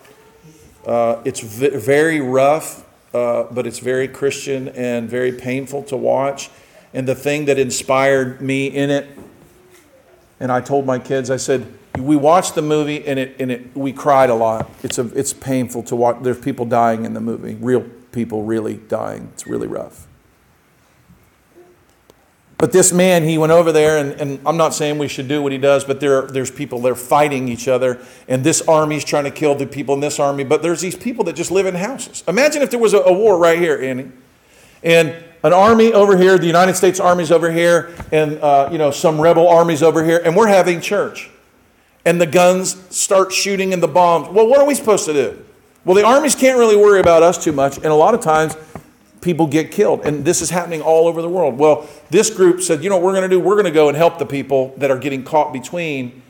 [0.87, 6.49] Uh, it's v- very rough, uh, but it's very Christian and very painful to watch.
[6.95, 9.09] And the thing that inspired me in it,
[10.39, 11.67] and I told my kids, I said,
[11.99, 14.71] we watched the movie and it, and it we cried a lot.
[14.81, 16.17] It's, a, it's painful to watch.
[16.21, 17.81] There's people dying in the movie, real
[18.13, 19.29] people really dying.
[19.33, 20.07] It's really rough.
[22.57, 25.41] But this man, he went over there, and, and I'm not saying we should do
[25.41, 29.03] what he does, but there, there's people that are fighting each other, and this army's
[29.03, 31.65] trying to kill the people in this army, but there's these people that just live
[31.65, 32.23] in houses.
[32.29, 34.09] Imagine if there was a, a war right here, Annie,
[34.81, 35.13] and
[35.45, 39.21] an army over here, the United States Army's over here, and uh, you know some
[39.21, 41.29] rebel armies over here, and we're having church,
[42.03, 44.27] and the guns start shooting and the bombs.
[44.29, 45.45] Well, what are we supposed to do?
[45.85, 48.57] Well, the armies can't really worry about us too much, and a lot of times
[49.21, 50.03] people get killed.
[50.03, 51.59] And this is happening all over the world.
[51.59, 53.39] Well, this group said, you know what we're going to do?
[53.39, 56.23] We're going to go and help the people that are getting caught between,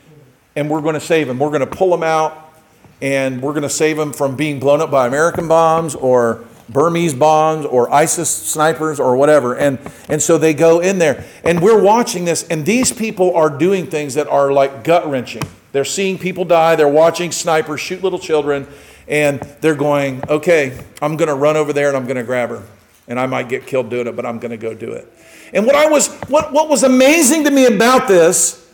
[0.57, 1.39] and we're going to save them.
[1.39, 2.53] We're going to pull them out,
[3.01, 7.13] and we're going to save them from being blown up by American bombs or Burmese
[7.13, 9.55] bombs or ISIS snipers or whatever.
[9.55, 11.23] And, and so they go in there.
[11.43, 15.43] And we're watching this, and these people are doing things that are like gut wrenching.
[15.71, 18.67] They're seeing people die, they're watching snipers shoot little children,
[19.07, 22.49] and they're going, okay, I'm going to run over there and I'm going to grab
[22.49, 22.63] her
[23.07, 25.11] and I might get killed doing it, but I'm going to go do it.
[25.53, 28.65] And what I was, what, what was amazing to me about this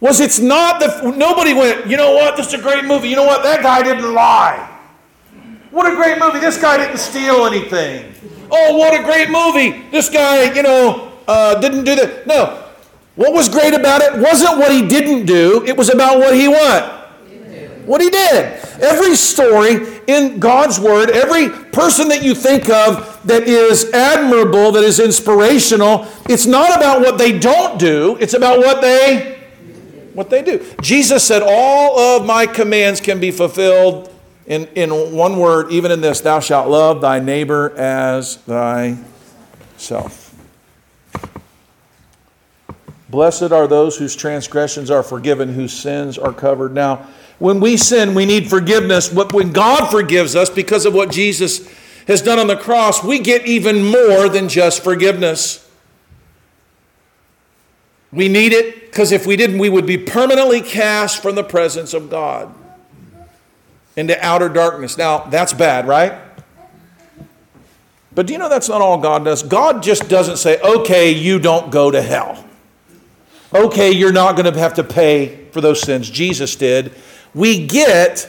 [0.00, 3.08] was it's not that nobody went, you know what, this is a great movie.
[3.08, 4.69] You know what, that guy didn't lie.
[5.70, 6.40] What a great movie.
[6.40, 8.12] This guy didn't steal anything.
[8.50, 9.88] Oh, what a great movie.
[9.90, 12.26] This guy, you know, uh, didn't do that.
[12.26, 12.64] No.
[13.14, 16.48] What was great about it wasn't what he didn't do, it was about what he
[16.48, 16.96] what?
[17.86, 18.58] What he did.
[18.80, 24.84] Every story in God's Word, every person that you think of that is admirable, that
[24.84, 29.38] is inspirational, it's not about what they don't do, it's about what they
[30.14, 30.64] what they do.
[30.82, 34.09] Jesus said, All of my commands can be fulfilled
[34.50, 40.26] in, in one word, even in this, thou shalt love thy neighbor as thyself.
[43.08, 46.74] Blessed are those whose transgressions are forgiven, whose sins are covered.
[46.74, 47.06] Now,
[47.38, 49.08] when we sin, we need forgiveness.
[49.08, 51.72] But when God forgives us because of what Jesus
[52.08, 55.64] has done on the cross, we get even more than just forgiveness.
[58.10, 61.94] We need it because if we didn't, we would be permanently cast from the presence
[61.94, 62.52] of God
[63.96, 64.96] into outer darkness.
[64.96, 66.14] Now, that's bad, right?
[68.14, 69.42] But do you know that's not all God does?
[69.42, 72.44] God just doesn't say, okay, you don't go to hell.
[73.54, 76.08] Okay, you're not going to have to pay for those sins.
[76.08, 76.92] Jesus did
[77.32, 78.28] we get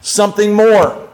[0.00, 1.08] something more.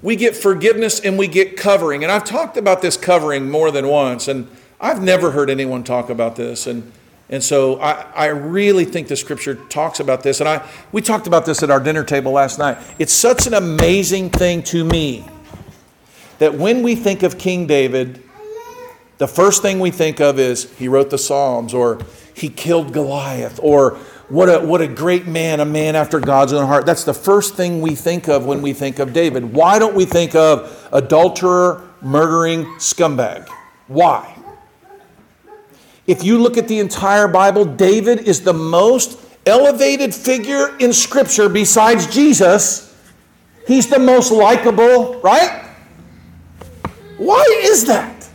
[0.00, 2.02] We get forgiveness and we get covering.
[2.02, 4.48] And I've talked about this covering more than once, and
[4.80, 6.66] I've never heard anyone talk about this.
[6.66, 6.90] And,
[7.32, 10.40] and so I, I really think the scripture talks about this.
[10.40, 12.76] And I, we talked about this at our dinner table last night.
[12.98, 15.26] It's such an amazing thing to me
[16.38, 18.22] that when we think of King David,
[19.16, 22.00] the first thing we think of is he wrote the Psalms or
[22.34, 23.96] he killed Goliath or
[24.28, 26.84] what a, what a great man, a man after God's own heart.
[26.84, 29.54] That's the first thing we think of when we think of David.
[29.54, 33.48] Why don't we think of adulterer, murdering scumbag?
[33.88, 34.41] Why?
[36.06, 41.48] If you look at the entire Bible, David is the most elevated figure in Scripture
[41.48, 42.88] besides Jesus.
[43.66, 45.64] He's the most likable, right?
[47.18, 48.28] Why is that?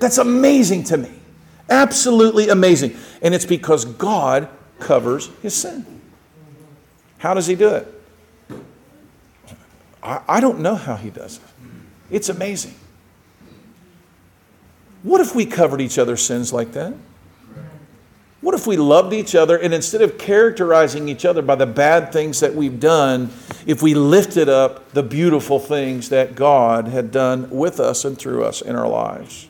[0.00, 1.10] That's amazing to me.
[1.70, 2.96] Absolutely amazing.
[3.22, 4.48] And it's because God
[4.80, 5.86] covers his sin.
[7.18, 7.88] How does he do it?
[10.02, 11.42] I, I don't know how he does it.
[12.10, 12.74] It's amazing.
[15.04, 16.94] What if we covered each other's sins like that?
[18.40, 22.12] What if we loved each other and instead of characterizing each other by the bad
[22.12, 23.30] things that we've done,
[23.66, 28.44] if we lifted up the beautiful things that God had done with us and through
[28.44, 29.48] us in our lives?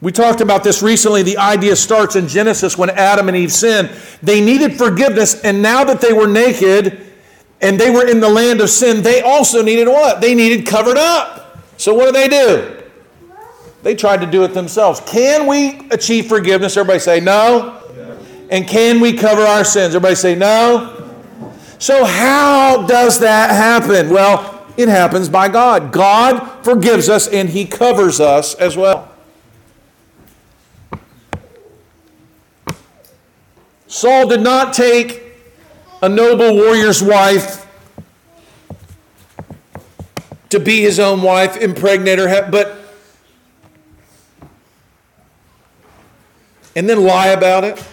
[0.00, 1.22] We talked about this recently.
[1.22, 3.90] The idea starts in Genesis when Adam and Eve sinned.
[4.22, 7.00] They needed forgiveness, and now that they were naked
[7.60, 10.20] and they were in the land of sin, they also needed what?
[10.20, 11.45] They needed covered up.
[11.76, 12.82] So, what do they do?
[13.82, 15.00] They tried to do it themselves.
[15.06, 16.76] Can we achieve forgiveness?
[16.76, 17.82] Everybody say no.
[18.50, 19.94] And can we cover our sins?
[19.94, 20.92] Everybody say no.
[21.78, 24.10] So, how does that happen?
[24.10, 25.92] Well, it happens by God.
[25.92, 29.12] God forgives us and He covers us as well.
[33.86, 35.22] Saul did not take
[36.02, 37.65] a noble warrior's wife
[40.56, 42.78] to be his own wife, impregnate her, but
[46.74, 47.86] and then lie about it.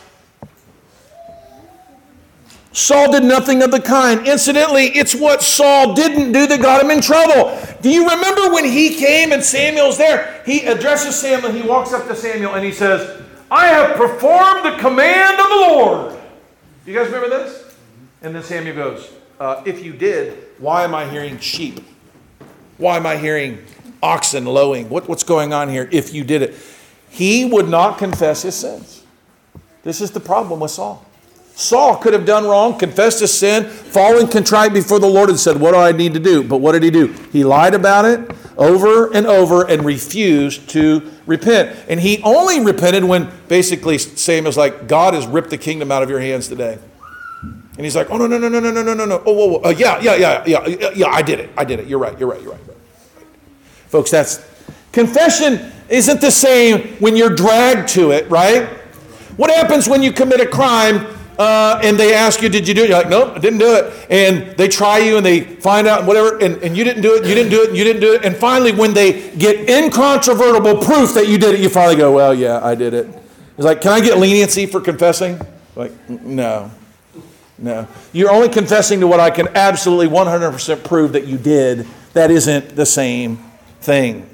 [2.72, 4.28] Saul did nothing of the kind.
[4.28, 7.58] Incidentally, it's what Saul didn't do that got him in trouble.
[7.82, 10.42] Do you remember when he came and Samuel's there?
[10.46, 14.78] He addresses Samuel, he walks up to Samuel and he says, I have performed the
[14.80, 16.20] command of the Lord.
[16.86, 17.76] You guys remember this?
[18.22, 21.80] And then Samuel goes, uh, If you did, why am I hearing sheep?
[22.78, 23.64] Why am I hearing
[24.02, 24.90] oxen lowing?
[24.90, 26.56] What, what's going on here if you did it?
[27.10, 29.04] He would not confess his sins.
[29.84, 31.06] This is the problem with Saul.
[31.56, 35.60] Saul could have done wrong, confessed his sin, fallen contrite before the Lord, and said,
[35.60, 36.44] What do I need to do?
[36.44, 37.08] But what did he do?
[37.32, 41.78] He lied about it over and over and refused to repent.
[41.88, 46.10] And he only repented when basically Samuel's like, God has ripped the kingdom out of
[46.10, 46.80] your hands today.
[47.76, 49.24] And he's like, Oh, no, no, no, no, no, no, no, no.
[49.26, 49.62] Oh, whoa, whoa.
[49.64, 51.50] Uh, yeah, yeah, yeah, yeah, yeah, I did it.
[51.58, 51.88] I did it.
[51.88, 52.18] You're right.
[52.20, 52.42] You're right.
[52.42, 52.62] You're right.
[53.88, 54.44] Folks, that's
[54.92, 58.68] confession isn't the same when you're dragged to it, right?
[59.38, 61.08] What happens when you commit a crime
[61.38, 62.90] uh, and they ask you, Did you do it?
[62.90, 64.08] You're like, Nope, I didn't do it.
[64.10, 67.16] And they try you and they find out and whatever, and, and you didn't do
[67.16, 68.24] it, you didn't do it, you didn't do it.
[68.24, 72.34] And finally, when they get incontrovertible proof that you did it, you finally go, Well,
[72.34, 73.08] yeah, I did it.
[73.58, 75.40] It's like, Can I get leniency for confessing?
[75.76, 76.70] Like, no.
[77.58, 77.88] No.
[78.12, 81.88] You're only confessing to what I can absolutely 100% prove that you did.
[82.14, 83.38] That isn't the same
[83.82, 84.30] thing.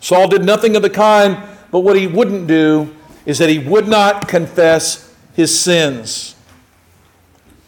[0.00, 1.38] Saul did nothing of the kind,
[1.70, 2.94] but what he wouldn't do
[3.26, 6.36] is that he would not confess his sins.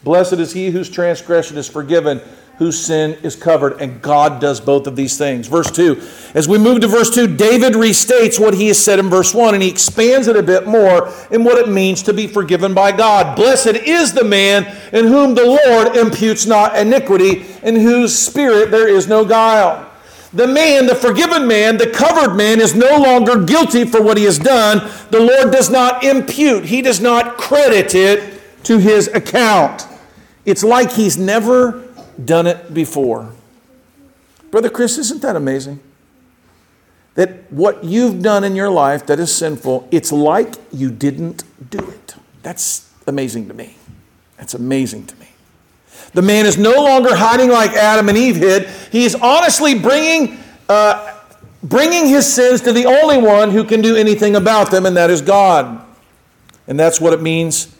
[0.04, 2.20] Blessed is he whose transgression is forgiven,
[2.58, 3.80] whose sin is covered.
[3.80, 5.46] And God does both of these things.
[5.46, 6.02] Verse 2.
[6.34, 9.54] As we move to verse 2, David restates what he has said in verse 1,
[9.54, 12.92] and he expands it a bit more in what it means to be forgiven by
[12.92, 13.36] God.
[13.36, 18.88] Blessed is the man in whom the Lord imputes not iniquity, in whose spirit there
[18.88, 19.90] is no guile.
[20.32, 24.24] The man, the forgiven man, the covered man, is no longer guilty for what he
[24.24, 24.90] has done.
[25.10, 29.86] The Lord does not impute, he does not credit it to his account.
[30.44, 31.85] It's like he's never
[32.24, 33.32] done it before.
[34.50, 35.80] Brother Chris, isn't that amazing?
[37.14, 41.78] That what you've done in your life that is sinful, it's like you didn't do
[41.78, 42.14] it.
[42.42, 43.76] That's amazing to me.
[44.36, 45.28] That's amazing to me.
[46.12, 48.68] The man is no longer hiding like Adam and Eve hid.
[48.92, 50.38] He is honestly bringing,
[50.68, 51.14] uh,
[51.62, 55.10] bringing his sins to the only one who can do anything about them, and that
[55.10, 55.84] is God.
[56.66, 57.74] And that's what it means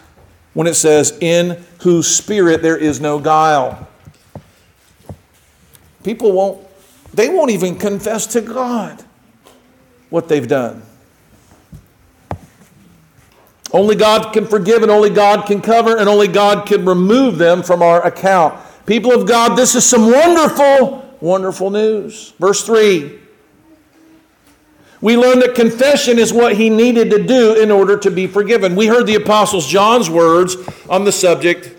[0.55, 3.87] when it says, In whose spirit there is no guile.
[6.07, 6.65] People won't,
[7.15, 9.05] they won't even confess to God
[10.09, 10.85] what they've done.
[13.73, 17.61] Only God can forgive, and only God can cover, and only God can remove them
[17.65, 18.57] from our account.
[18.87, 22.35] People of God, this is some wonderful, wonderful news.
[22.39, 23.23] Verse 3
[25.03, 28.75] we learn that confession is what he needed to do in order to be forgiven.
[28.75, 30.57] We heard the Apostles John's words
[30.89, 31.76] on the subject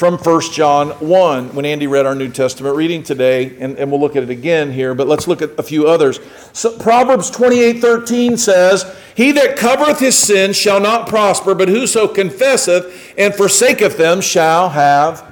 [0.00, 4.00] from 1 John 1 when Andy read our New Testament reading today, and, and we'll
[4.00, 6.18] look at it again here, but let's look at a few others.
[6.54, 12.08] So Proverbs 28 13 says, He that covereth his sins shall not prosper, but whoso
[12.08, 15.30] confesseth and forsaketh them shall have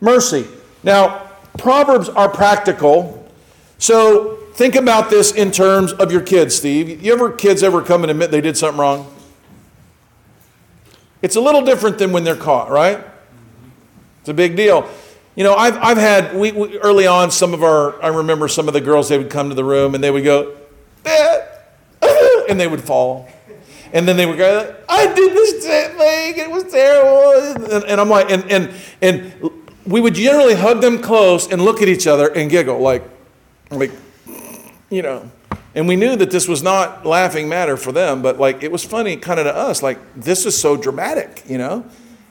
[0.00, 0.46] mercy.
[0.84, 3.28] Now, Proverbs are practical,
[3.78, 7.02] so think about this in terms of your kids, Steve.
[7.02, 9.12] You ever kids ever come and admit they did something wrong?
[11.20, 13.04] It's a little different than when they're caught, right?
[14.24, 14.88] It's a big deal.
[15.36, 18.68] You know, I've, I've had, we, we, early on, some of our, I remember some
[18.68, 20.56] of the girls, they would come to the room and they would go,
[21.02, 21.46] Dad,
[22.48, 23.28] and they would fall.
[23.92, 27.70] And then they would go, I did this thing, it was terrible.
[27.70, 28.72] And, and I'm like, and, and,
[29.02, 29.50] and
[29.84, 33.04] we would generally hug them close and look at each other and giggle, like,
[33.70, 33.92] like,
[34.88, 35.30] you know.
[35.74, 38.82] And we knew that this was not laughing matter for them, but like it was
[38.82, 41.84] funny kind of to us, like this is so dramatic, you know?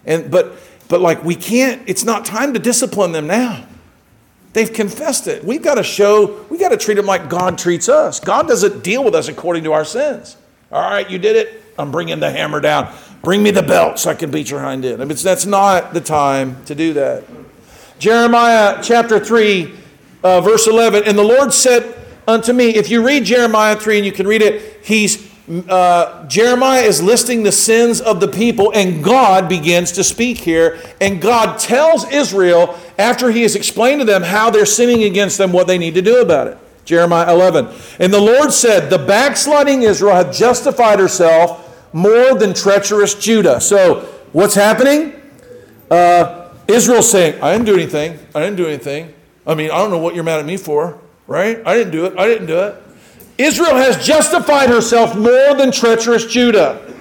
[0.06, 0.58] And but
[0.88, 3.66] but like we can't, it's not time to discipline them now.
[4.54, 5.44] They've confessed it.
[5.44, 8.20] We've got to show, we've got to treat them like God treats us.
[8.20, 10.38] God doesn't deal with us according to our sins.
[10.72, 11.64] All right, you did it.
[11.78, 12.94] I'm bringing the hammer down.
[13.24, 15.02] Bring me the belt so I can beat your hind end.
[15.02, 17.24] I mean, that's not the time to do that.
[17.98, 19.74] Jeremiah chapter 3,
[20.24, 21.04] uh, verse 11.
[21.06, 21.96] And the Lord said
[22.28, 26.84] unto me, if you read Jeremiah 3 and you can read it, he's uh, Jeremiah
[26.84, 30.80] is listing the sins of the people, and God begins to speak here.
[31.02, 35.52] And God tells Israel, after he has explained to them how they're sinning against them,
[35.52, 36.58] what they need to do about it.
[36.86, 37.68] Jeremiah 11.
[38.00, 41.60] And the Lord said, The backsliding Israel hath justified herself
[41.94, 43.60] more than treacherous Judah.
[43.60, 45.14] So, what's happening?
[45.92, 48.20] Uh, Israel's saying, I didn't do anything.
[48.34, 49.14] I didn't do anything.
[49.46, 51.62] I mean, I don't know what you're mad at me for, right?
[51.66, 52.18] I didn't do it.
[52.18, 52.83] I didn't do it.
[53.44, 56.94] Israel has justified herself more than treacherous Judah.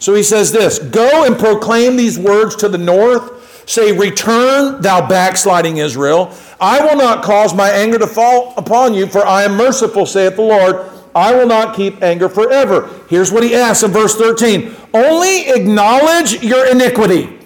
[0.00, 3.68] So he says this Go and proclaim these words to the north.
[3.68, 6.34] Say, Return, thou backsliding Israel.
[6.60, 10.36] I will not cause my anger to fall upon you, for I am merciful, saith
[10.36, 10.90] the Lord.
[11.14, 12.88] I will not keep anger forever.
[13.08, 17.38] Here's what he asks in verse 13 Only acknowledge your iniquity,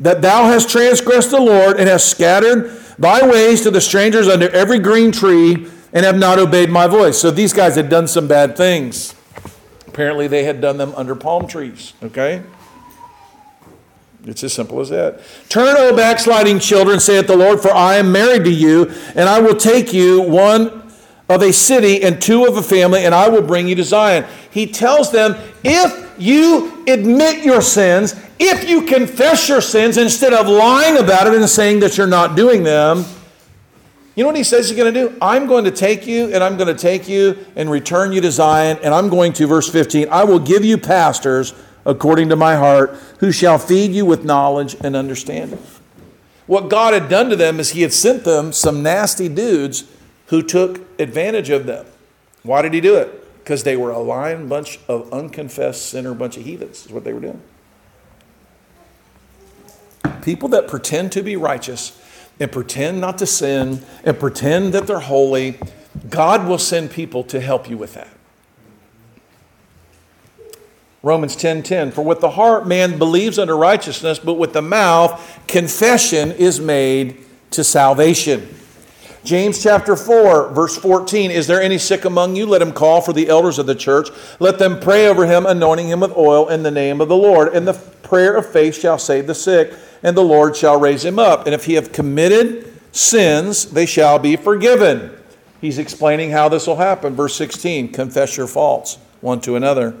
[0.00, 4.50] that thou hast transgressed the Lord and hast scattered thy ways to the strangers under
[4.50, 7.18] every green tree and have not obeyed my voice.
[7.18, 9.14] So these guys had done some bad things.
[9.86, 12.42] Apparently, they had done them under palm trees, okay?
[14.24, 15.20] It's as simple as that.
[15.48, 19.40] Turn, O backsliding children, saith the Lord, for I am married to you, and I
[19.40, 20.92] will take you one
[21.28, 24.24] of a city and two of a family, and I will bring you to Zion.
[24.50, 30.46] He tells them, if you admit your sins, if you confess your sins instead of
[30.46, 33.04] lying about it and saying that you're not doing them,
[34.18, 35.16] you know what he says he's going to do?
[35.22, 38.32] I'm going to take you and I'm going to take you and return you to
[38.32, 38.76] Zion.
[38.82, 41.54] And I'm going to, verse 15, I will give you pastors
[41.86, 45.62] according to my heart who shall feed you with knowledge and understanding.
[46.48, 49.84] What God had done to them is he had sent them some nasty dudes
[50.26, 51.86] who took advantage of them.
[52.42, 53.44] Why did he do it?
[53.44, 57.12] Because they were a lying bunch of unconfessed sinner, bunch of heathens, is what they
[57.12, 57.40] were doing.
[60.22, 61.96] People that pretend to be righteous
[62.40, 65.58] and pretend not to sin and pretend that they're holy,
[66.08, 68.08] God will send people to help you with that.
[71.02, 74.62] Romans 10:10 10, 10, For with the heart man believes unto righteousness, but with the
[74.62, 77.16] mouth confession is made
[77.52, 78.54] to salvation.
[79.24, 82.46] James chapter 4, verse 14 Is there any sick among you?
[82.46, 84.08] Let him call for the elders of the church.
[84.40, 87.54] Let them pray over him, anointing him with oil in the name of the Lord.
[87.54, 91.18] And the prayer of faith shall save the sick and the Lord shall raise him
[91.18, 91.46] up.
[91.46, 95.12] And if he have committed sins, they shall be forgiven.
[95.60, 97.14] He's explaining how this will happen.
[97.14, 99.96] Verse 16 Confess your faults one to another,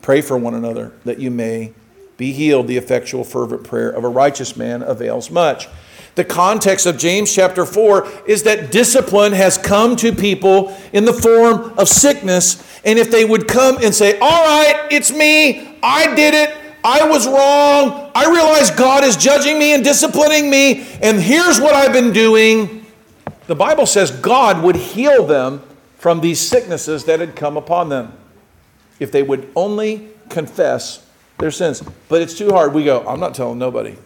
[0.00, 1.72] pray for one another, that you may
[2.16, 2.66] be healed.
[2.66, 5.68] The effectual, fervent prayer of a righteous man avails much.
[6.14, 11.12] The context of James chapter 4 is that discipline has come to people in the
[11.12, 12.62] form of sickness.
[12.84, 16.54] And if they would come and say, All right, it's me, I did it,
[16.84, 18.10] I was wrong.
[18.14, 22.84] I realize God is judging me and disciplining me, and here's what I've been doing.
[23.46, 25.62] The Bible says God would heal them
[25.98, 28.12] from these sicknesses that had come upon them
[28.98, 31.06] if they would only confess
[31.38, 31.82] their sins.
[32.08, 32.72] But it's too hard.
[32.72, 33.96] We go, I'm not telling nobody.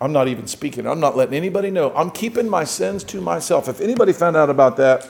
[0.00, 0.86] I'm not even speaking.
[0.86, 1.94] I'm not letting anybody know.
[1.94, 3.68] I'm keeping my sins to myself.
[3.68, 5.08] If anybody found out about that,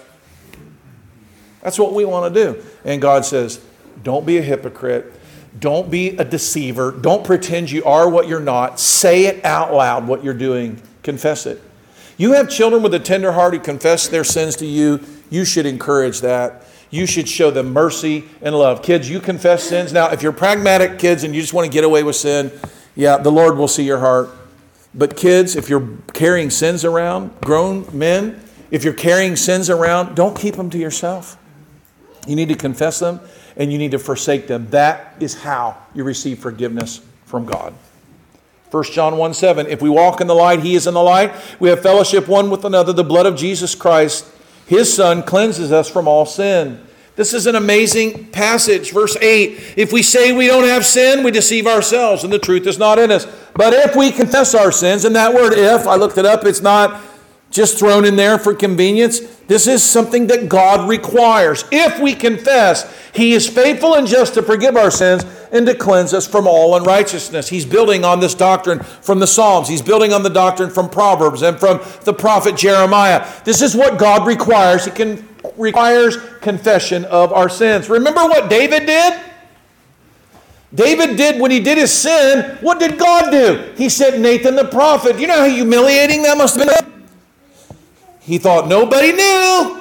[1.62, 2.62] that's what we want to do.
[2.84, 3.60] And God says,
[4.02, 5.12] don't be a hypocrite.
[5.58, 6.90] Don't be a deceiver.
[6.90, 8.80] Don't pretend you are what you're not.
[8.80, 10.82] Say it out loud what you're doing.
[11.02, 11.62] Confess it.
[12.16, 15.00] You have children with a tender heart who confess their sins to you.
[15.30, 16.64] You should encourage that.
[16.90, 18.82] You should show them mercy and love.
[18.82, 19.92] Kids, you confess sins.
[19.92, 22.52] Now, if you're pragmatic kids and you just want to get away with sin,
[22.94, 24.30] yeah, the Lord will see your heart.
[24.94, 28.40] But kids, if you're carrying sins around, grown men,
[28.70, 31.36] if you're carrying sins around, don't keep them to yourself.
[32.28, 33.20] You need to confess them
[33.56, 34.68] and you need to forsake them.
[34.70, 37.74] That is how you receive forgiveness from God.
[38.70, 41.32] 1 John 1 7, if we walk in the light, he is in the light.
[41.60, 42.92] We have fellowship one with another.
[42.92, 44.26] The blood of Jesus Christ,
[44.66, 46.84] his Son, cleanses us from all sin.
[47.16, 48.92] This is an amazing passage.
[48.92, 52.66] Verse 8 If we say we don't have sin, we deceive ourselves, and the truth
[52.66, 53.26] is not in us.
[53.54, 56.60] But if we confess our sins, and that word if, I looked it up, it's
[56.60, 57.00] not
[57.50, 59.20] just thrown in there for convenience.
[59.46, 61.64] This is something that God requires.
[61.70, 66.14] If we confess, He is faithful and just to forgive our sins and to cleanse
[66.14, 67.48] us from all unrighteousness.
[67.48, 71.42] He's building on this doctrine from the Psalms, He's building on the doctrine from Proverbs
[71.42, 73.26] and from the prophet Jeremiah.
[73.44, 74.86] This is what God requires.
[74.86, 75.28] He can,
[75.58, 77.90] requires confession of our sins.
[77.90, 79.20] Remember what David did?
[80.74, 83.72] David did when he did his sin, what did God do?
[83.76, 85.20] He sent Nathan the prophet.
[85.20, 87.03] You know how humiliating that must have been?
[88.24, 89.80] He thought nobody knew.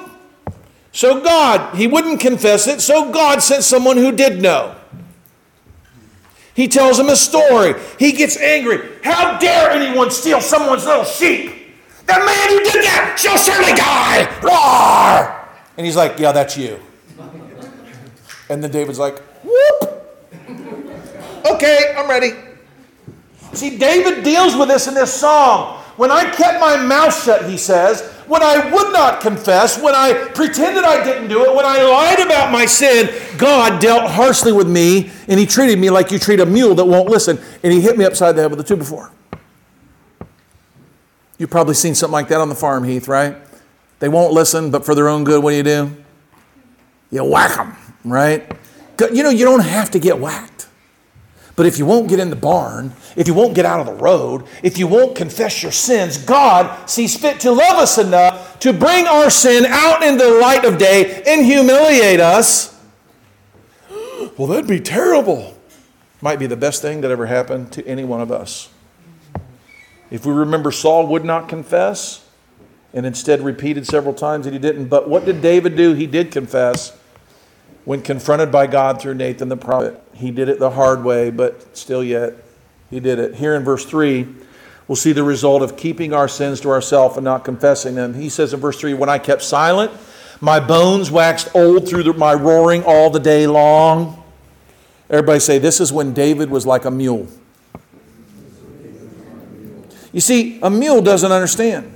[0.92, 4.76] So God, he wouldn't confess it, so God sent someone who did know.
[6.54, 7.74] He tells him a story.
[7.98, 8.88] He gets angry.
[9.02, 11.50] How dare anyone steal someone's little sheep?
[12.06, 14.28] The man who did that shall surely die.
[14.40, 15.48] Roar!
[15.76, 16.78] And he's like, Yeah, that's you.
[18.48, 19.90] And then David's like, Whoop!
[21.50, 22.34] Okay, I'm ready.
[23.52, 25.80] See, David deals with this in this psalm.
[25.96, 30.28] When I kept my mouth shut, he says, when I would not confess, when I
[30.34, 34.68] pretended I didn't do it, when I lied about my sin, God dealt harshly with
[34.68, 37.38] me and he treated me like you treat a mule that won't listen.
[37.62, 39.10] And he hit me upside the head with a two before.
[41.38, 43.36] You've probably seen something like that on the farm, Heath, right?
[43.98, 45.96] They won't listen, but for their own good, what do you do?
[47.10, 48.50] You whack them, right?
[49.12, 50.53] You know, you don't have to get whacked.
[51.56, 53.94] But if you won't get in the barn, if you won't get out of the
[53.94, 58.72] road, if you won't confess your sins, God sees fit to love us enough to
[58.72, 62.72] bring our sin out in the light of day and humiliate us.
[64.36, 65.56] Well, that'd be terrible.
[66.20, 68.68] Might be the best thing that ever happened to any one of us.
[70.10, 72.26] If we remember, Saul would not confess
[72.92, 74.86] and instead repeated several times that he didn't.
[74.86, 75.92] But what did David do?
[75.92, 76.96] He did confess
[77.84, 80.00] when confronted by God through Nathan the prophet.
[80.14, 82.34] He did it the hard way, but still yet
[82.90, 83.34] he did it.
[83.34, 84.26] Here in verse 3,
[84.88, 88.14] we'll see the result of keeping our sins to ourselves and not confessing them.
[88.14, 89.92] He says in verse 3 When I kept silent,
[90.40, 94.22] my bones waxed old through the, my roaring all the day long.
[95.10, 97.28] Everybody say, This is when David was like a mule.
[100.12, 101.93] You see, a mule doesn't understand.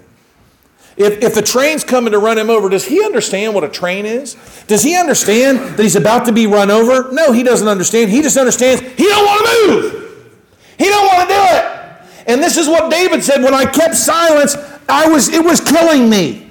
[0.98, 4.04] If, if a train's coming to run him over, does he understand what a train
[4.04, 4.36] is?
[4.66, 7.12] Does he understand that he's about to be run over?
[7.12, 8.10] No, he doesn't understand.
[8.10, 10.44] He just understands he don't want to move.
[10.76, 12.24] He don't want to do it.
[12.26, 14.56] And this is what David said when I kept silence,
[14.88, 16.50] I was it was killing me.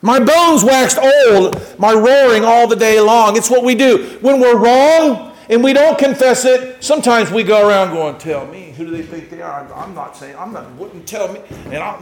[0.00, 3.36] My bones waxed old, my roaring all the day long.
[3.36, 4.18] It's what we do.
[4.20, 8.72] When we're wrong, and we don't confess it, sometimes we go around going, Tell me,
[8.76, 9.72] who do they think they are?
[9.74, 11.40] I'm not saying, I'm not, wouldn't tell me.
[11.66, 12.00] And I'm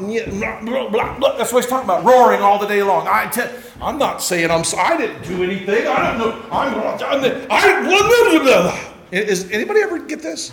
[0.64, 3.07] blah, blah, blah, that's what he's talking about, roaring all the day long.
[3.09, 5.86] I tell, I'm not saying I'm, I didn't do anything.
[5.86, 6.47] I don't know.
[6.51, 10.53] I'm, I'm I, is anybody ever get this?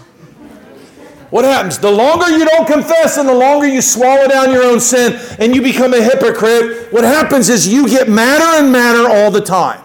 [1.30, 1.78] What happens?
[1.78, 5.54] The longer you don't confess and the longer you swallow down your own sin and
[5.56, 9.82] you become a hypocrite, what happens is you get madder and madder all the time.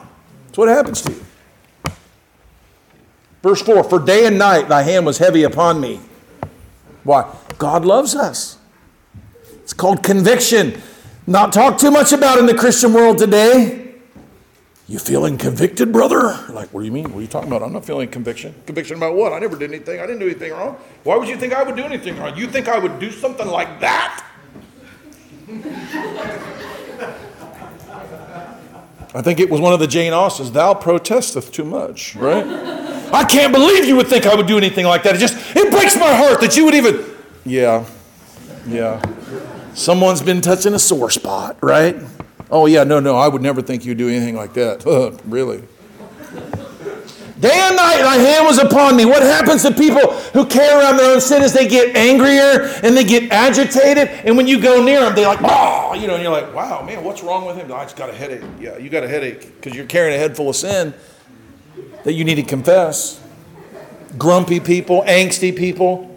[0.47, 1.24] That's what happens to you.
[3.45, 6.01] Verse 4 For day and night thy hand was heavy upon me.
[7.03, 7.31] Why?
[7.59, 8.57] God loves us.
[9.63, 10.81] It's called conviction.
[11.27, 13.97] Not talked too much about in the Christian world today.
[14.89, 16.43] You feeling convicted, brother?
[16.49, 17.13] Like, what do you mean?
[17.13, 17.63] What are you talking about?
[17.63, 18.55] I'm not feeling conviction.
[18.65, 19.35] Conviction about what?
[19.35, 20.01] I never did anything.
[20.01, 20.79] I didn't do anything wrong.
[21.03, 22.35] Why would you think I would do anything wrong?
[22.39, 24.25] You think I would do something like that?
[29.15, 30.51] I think it was one of the Jane Austens.
[30.51, 32.94] Thou protesteth too much, right?
[33.15, 35.15] I can't believe you would think I would do anything like that.
[35.15, 37.05] It just, it breaks my heart that you would even.
[37.47, 37.87] Yeah,
[38.67, 39.01] yeah.
[39.75, 41.97] Someone's been touching a sore spot, right?
[42.51, 44.85] Oh, yeah, no, no, I would never think you'd do anything like that.
[45.27, 45.63] really?
[47.41, 49.05] Day and night, thy hand was upon me.
[49.05, 52.97] What happens to people who carry around their own sin is they get angrier and
[52.97, 54.09] they get agitated.
[54.25, 56.83] And when you go near them, they're like, oh, you know, and you're like, wow,
[56.83, 57.71] man, what's wrong with him?
[57.73, 58.45] I just got a headache.
[58.61, 60.95] Yeah, you got a headache because you're carrying a head full of sin
[62.05, 63.21] that you need to confess.
[64.17, 66.11] Grumpy people, angsty people.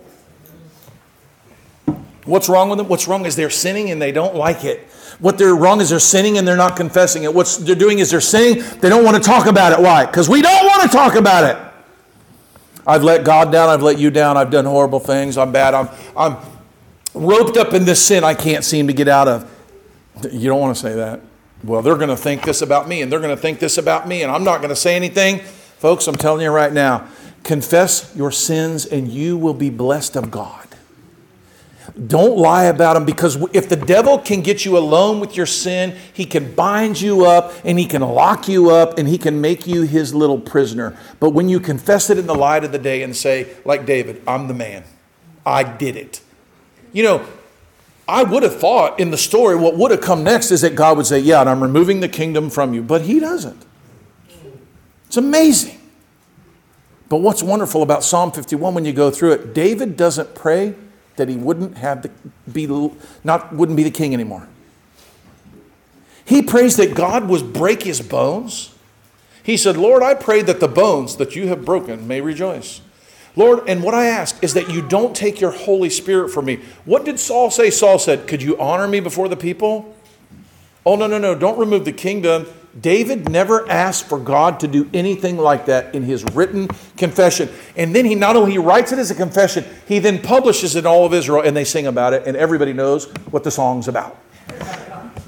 [2.26, 2.88] What's wrong with them?
[2.88, 4.82] What's wrong is they're sinning and they don't like it.
[5.20, 7.34] What they're wrong is they're sinning and they're not confessing it.
[7.34, 9.82] What they're doing is they're sinning, they don't want to talk about it.
[9.82, 10.06] Why?
[10.06, 11.58] Because we don't want to talk about it.
[12.86, 15.90] I've let God down, I've let you down, I've done horrible things, I'm bad, I'm,
[16.16, 16.38] I'm
[17.14, 19.52] roped up in this sin I can't seem to get out of.
[20.32, 21.20] You don't want to say that.
[21.64, 24.08] Well, they're going to think this about me, and they're going to think this about
[24.08, 25.42] me, and I'm not going to say anything.
[25.78, 27.08] Folks, I'm telling you right now
[27.44, 30.68] confess your sins, and you will be blessed of God.
[32.08, 35.96] Don't lie about them because if the devil can get you alone with your sin,
[36.14, 39.66] he can bind you up and he can lock you up and he can make
[39.66, 40.96] you his little prisoner.
[41.20, 44.22] But when you confess it in the light of the day and say, like David,
[44.28, 44.84] I'm the man,
[45.46, 46.22] I did it.
[46.92, 47.26] You know,
[48.08, 50.98] I would have thought in the story what would have come next is that God
[50.98, 52.84] would say, Yeah, and I'm removing the kingdom from you.
[52.84, 53.66] But he doesn't.
[55.08, 55.80] It's amazing.
[57.10, 60.76] But what's wonderful about Psalm 51 when you go through it, David doesn't pray
[61.16, 62.12] that he wouldn't have the,
[62.52, 62.68] be
[63.24, 64.48] not wouldn't be the king anymore.
[66.26, 68.76] He prays that God would break his bones.
[69.44, 72.82] He said, Lord, I pray that the bones that you have broken may rejoice.
[73.38, 76.60] Lord, and what I ask is that you don't take your Holy Spirit from me.
[76.84, 77.70] What did Saul say?
[77.70, 79.96] Saul said, Could you honor me before the people?
[80.86, 82.46] Oh, no, no, no, don't remove the kingdom.
[82.80, 87.50] David never asked for God to do anything like that in his written confession.
[87.76, 90.80] And then he not only he writes it as a confession, he then publishes it
[90.80, 93.88] in all of Israel and they sing about it and everybody knows what the song's
[93.88, 94.18] about.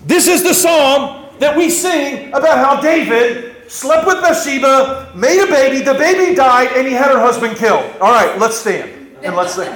[0.06, 5.48] This is the song that we sing about how David slept with Bathsheba, made a
[5.48, 7.86] baby, the baby died, and he had her husband killed.
[8.02, 9.72] All right, let's stand and let's sing.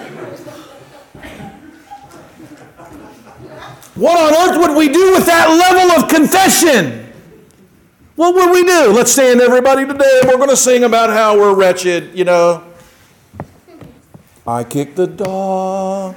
[3.95, 7.02] What on earth would we do with that level of confession?
[8.16, 8.91] What would we do?
[8.91, 10.22] Let's stand, everybody, today.
[10.26, 12.64] We're going to sing about how we're wretched, you know.
[14.45, 16.16] I kicked the dog.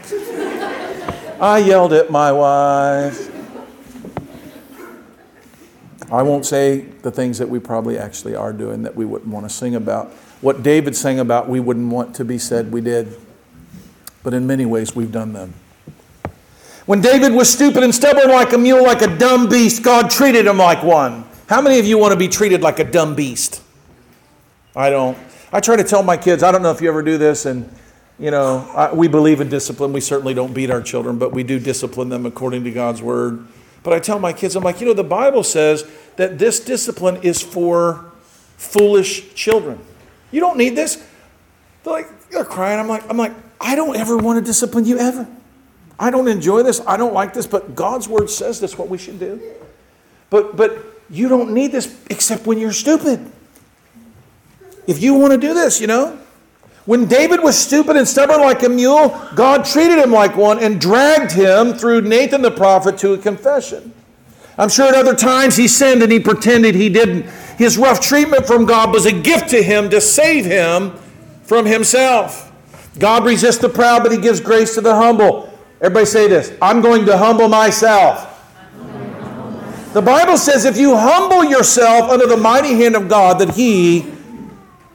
[1.41, 3.33] I yelled at my wife.
[6.13, 9.49] I won't say the things that we probably actually are doing that we wouldn't want
[9.49, 10.09] to sing about.
[10.43, 13.17] What David sang about, we wouldn't want to be said we did.
[14.23, 15.55] But in many ways, we've done them.
[16.85, 20.47] When David was stupid and stubborn like a mule, like a dumb beast, God treated
[20.47, 21.26] him like one.
[21.49, 23.63] How many of you want to be treated like a dumb beast?
[24.75, 25.17] I don't.
[25.53, 27.73] I try to tell my kids, I don't know if you ever do this, and
[28.19, 29.93] you know, I, we believe in discipline.
[29.93, 33.47] We certainly don't beat our children, but we do discipline them according to God's word.
[33.85, 37.23] But I tell my kids, I'm like, you know, the Bible says that this discipline
[37.23, 38.11] is for
[38.57, 39.79] foolish children.
[40.33, 41.07] You don't need this.
[41.85, 42.81] They're like, they're crying.
[42.81, 45.29] I'm like, I'm like, I don't ever want to discipline you ever.
[45.99, 46.81] I don't enjoy this.
[46.87, 49.41] I don't like this, but God's word says that's what we should do.
[50.29, 53.31] But but you don't need this except when you're stupid.
[54.87, 56.19] If you want to do this, you know.
[56.85, 60.81] When David was stupid and stubborn like a mule, God treated him like one and
[60.81, 63.93] dragged him through Nathan the prophet to a confession.
[64.57, 67.27] I'm sure at other times he sinned and he pretended he didn't.
[67.59, 70.93] His rough treatment from God was a gift to him to save him
[71.43, 72.53] from himself.
[72.99, 75.53] God resists the proud, but he gives grace to the humble.
[75.81, 78.33] Everybody say this I'm going to humble myself.
[79.97, 84.05] The Bible says if you humble yourself under the mighty hand of God, that He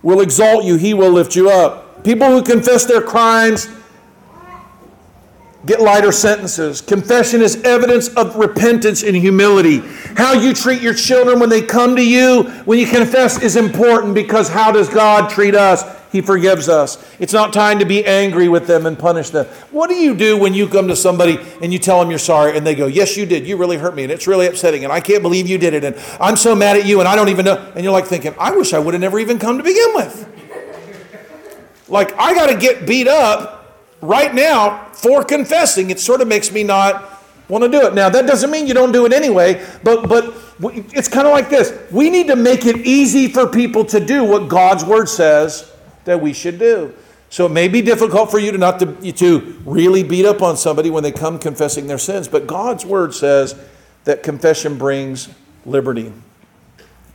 [0.04, 2.04] will exalt you, He will lift you up.
[2.04, 3.68] People who confess their crimes
[5.66, 6.82] get lighter sentences.
[6.82, 9.80] Confession is evidence of repentance and humility.
[10.16, 14.16] How you treat your children when they come to you, when you confess, is important
[14.16, 15.84] because how does God treat us?
[16.12, 17.02] He forgives us.
[17.20, 19.46] It's not time to be angry with them and punish them.
[19.72, 22.58] What do you do when you come to somebody and you tell them you're sorry
[22.58, 23.48] and they go, Yes, you did.
[23.48, 25.86] You really hurt me and it's really upsetting and I can't believe you did it
[25.86, 27.72] and I'm so mad at you and I don't even know.
[27.76, 30.28] And you're like thinking, I wish I would have never even come to begin with.
[31.88, 33.61] Like, I got to get beat up
[34.02, 35.90] right now for confessing.
[35.90, 37.94] It sort of makes me not want to do it.
[37.94, 40.34] Now, that doesn't mean you don't do it anyway, but, but
[40.94, 41.74] it's kind of like this.
[41.92, 45.72] We need to make it easy for people to do what God's word says
[46.06, 46.94] that we should do.
[47.30, 50.58] So it may be difficult for you to not to, to really beat up on
[50.58, 53.56] somebody when they come confessing their sins, but God's word says
[54.04, 55.30] that confession brings
[55.66, 56.12] liberty.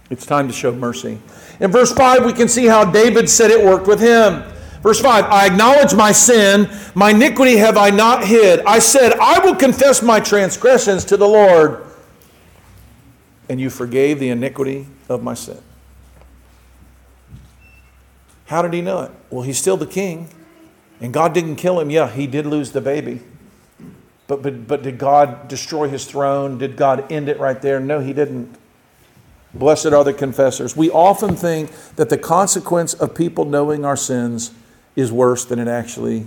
[0.08, 1.18] It's time to show mercy.
[1.60, 4.44] In verse 5, we can see how David said it worked with him.
[4.82, 8.60] Verse 5 I acknowledge my sin, my iniquity have I not hid.
[8.66, 11.84] I said, I will confess my transgressions to the Lord,
[13.48, 15.60] and you forgave the iniquity of my sin.
[18.46, 19.10] How did he know it?
[19.30, 20.28] Well, he's still the king,
[21.00, 21.90] and God didn't kill him.
[21.90, 23.20] Yeah, he did lose the baby.
[24.28, 26.58] But, but, but did God destroy his throne?
[26.58, 27.78] Did God end it right there?
[27.78, 28.56] No, he didn't.
[29.54, 30.76] Blessed are the confessors.
[30.76, 34.52] We often think that the consequence of people knowing our sins
[34.96, 36.26] is worse than it actually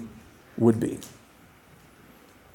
[0.57, 0.99] would be.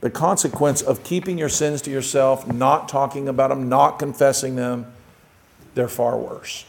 [0.00, 4.86] The consequence of keeping your sins to yourself, not talking about them, not confessing them,
[5.74, 6.64] they're far worse.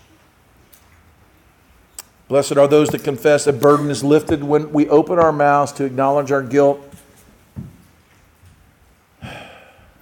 [2.27, 3.45] Blessed are those that confess.
[3.45, 6.81] A burden is lifted when we open our mouths to acknowledge our guilt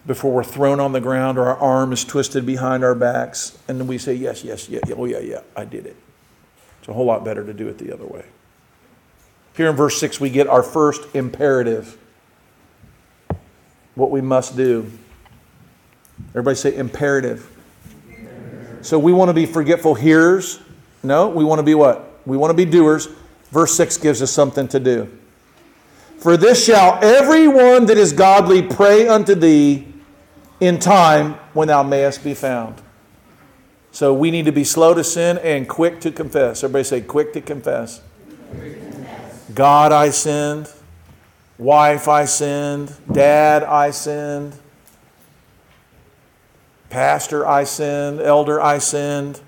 [0.06, 3.58] before we're thrown on the ground or our arm is twisted behind our backs.
[3.68, 5.98] And then we say, Yes, yes, yeah, oh, yeah, yeah, I did it.
[6.80, 8.26] It's a whole lot better to do it the other way.
[9.56, 11.98] Here in verse 6, we get our first imperative
[13.96, 14.92] what we must do.
[16.30, 17.50] Everybody say imperative.
[18.82, 20.60] So we want to be forgetful hearers.
[21.04, 22.20] No, we want to be what?
[22.26, 23.08] We want to be doers.
[23.52, 25.16] Verse 6 gives us something to do.
[26.18, 29.88] For this shall every one that is godly pray unto thee
[30.60, 32.82] in time when thou mayest be found.
[33.92, 36.64] So we need to be slow to sin and quick to confess.
[36.64, 38.02] Everybody say, quick to confess.
[39.54, 40.72] God, I sinned.
[41.58, 42.96] Wife, I sinned.
[43.12, 44.56] Dad, I sinned.
[46.90, 48.20] Pastor, I sinned.
[48.20, 49.42] Elder, I sinned.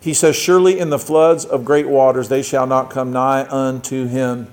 [0.00, 4.06] He says, Surely in the floods of great waters they shall not come nigh unto
[4.06, 4.48] him.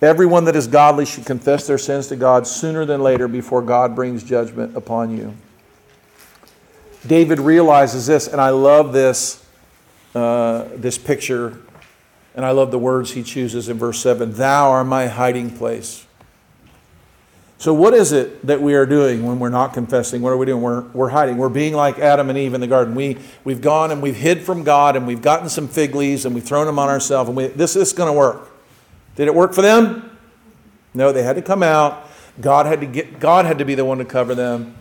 [0.00, 3.94] Everyone that is godly should confess their sins to God sooner than later before God
[3.94, 5.34] brings judgment upon you.
[7.06, 9.44] David realizes this, and I love this,
[10.14, 11.58] uh, this picture,
[12.34, 16.06] and I love the words he chooses in verse 7 Thou art my hiding place.
[17.60, 20.22] So, what is it that we are doing when we're not confessing?
[20.22, 20.62] What are we doing?
[20.62, 21.38] We're, we're hiding.
[21.38, 22.94] We're being like Adam and Eve in the garden.
[22.94, 26.36] We, we've gone and we've hid from God and we've gotten some fig leaves and
[26.36, 28.48] we've thrown them on ourselves and we, this is going to work.
[29.16, 30.16] Did it work for them?
[30.94, 32.08] No, they had to come out.
[32.40, 34.76] God had to, get, God had to be the one to cover them.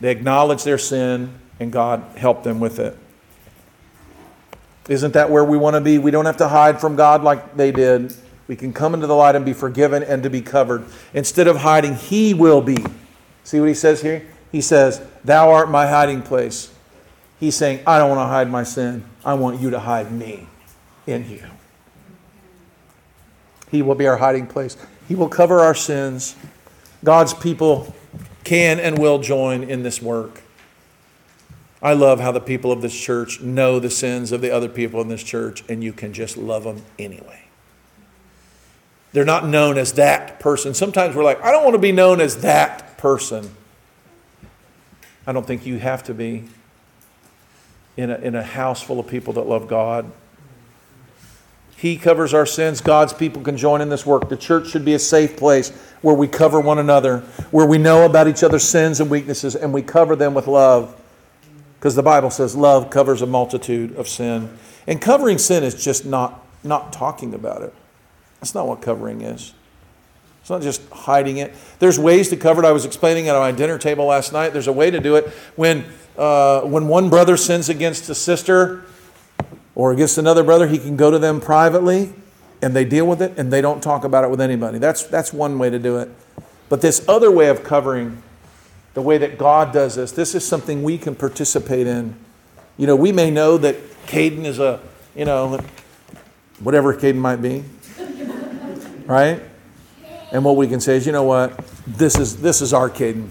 [0.00, 2.96] They acknowledged their sin and God helped them with it.
[4.88, 5.98] Isn't that where we want to be?
[5.98, 8.14] We don't have to hide from God like they did.
[8.48, 10.84] We can come into the light and be forgiven and to be covered.
[11.12, 12.78] Instead of hiding, He will be.
[13.44, 14.26] See what He says here?
[14.50, 16.74] He says, Thou art my hiding place.
[17.38, 19.04] He's saying, I don't want to hide my sin.
[19.24, 20.46] I want you to hide me
[21.06, 21.44] in you.
[23.70, 24.76] He will be our hiding place.
[25.06, 26.34] He will cover our sins.
[27.04, 27.94] God's people
[28.44, 30.42] can and will join in this work.
[31.80, 35.00] I love how the people of this church know the sins of the other people
[35.00, 37.44] in this church, and you can just love them anyway.
[39.12, 40.74] They're not known as that person.
[40.74, 43.50] Sometimes we're like, I don't want to be known as that person.
[45.26, 46.44] I don't think you have to be
[47.96, 50.10] in a, in a house full of people that love God.
[51.76, 52.80] He covers our sins.
[52.80, 54.28] God's people can join in this work.
[54.28, 55.70] The church should be a safe place
[56.02, 57.20] where we cover one another,
[57.52, 60.97] where we know about each other's sins and weaknesses, and we cover them with love.
[61.78, 64.56] Because the Bible says love covers a multitude of sin.
[64.86, 67.74] And covering sin is just not, not talking about it.
[68.40, 69.54] That's not what covering is.
[70.40, 71.54] It's not just hiding it.
[71.78, 72.66] There's ways to cover it.
[72.66, 74.52] I was explaining at my dinner table last night.
[74.52, 75.84] There's a way to do it when,
[76.16, 78.84] uh, when one brother sins against a sister
[79.74, 82.14] or against another brother, he can go to them privately
[82.62, 84.78] and they deal with it and they don't talk about it with anybody.
[84.78, 86.10] That's, that's one way to do it.
[86.68, 88.22] But this other way of covering,
[88.94, 92.14] the way that God does this, this is something we can participate in.
[92.76, 93.76] You know, we may know that
[94.06, 94.80] Caden is a,
[95.14, 95.60] you know,
[96.60, 97.64] whatever Caden might be,
[99.06, 99.40] right?
[100.30, 103.28] And what we can say is, you know what, this is this is our Caden,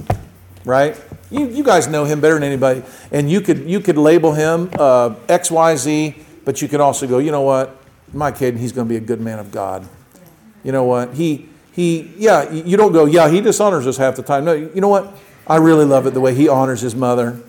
[0.66, 1.00] right?
[1.30, 4.70] You, you guys know him better than anybody, and you could you could label him
[4.80, 7.76] uh, X Y Z, but you could also go, you know what,
[8.14, 9.88] my Caden, he's going to be a good man of God.
[10.64, 14.24] You know what, he he yeah, you don't go, yeah, he dishonors us half the
[14.24, 14.46] time.
[14.46, 15.14] No, you know what,
[15.48, 17.40] I really love it the way he honors his mother.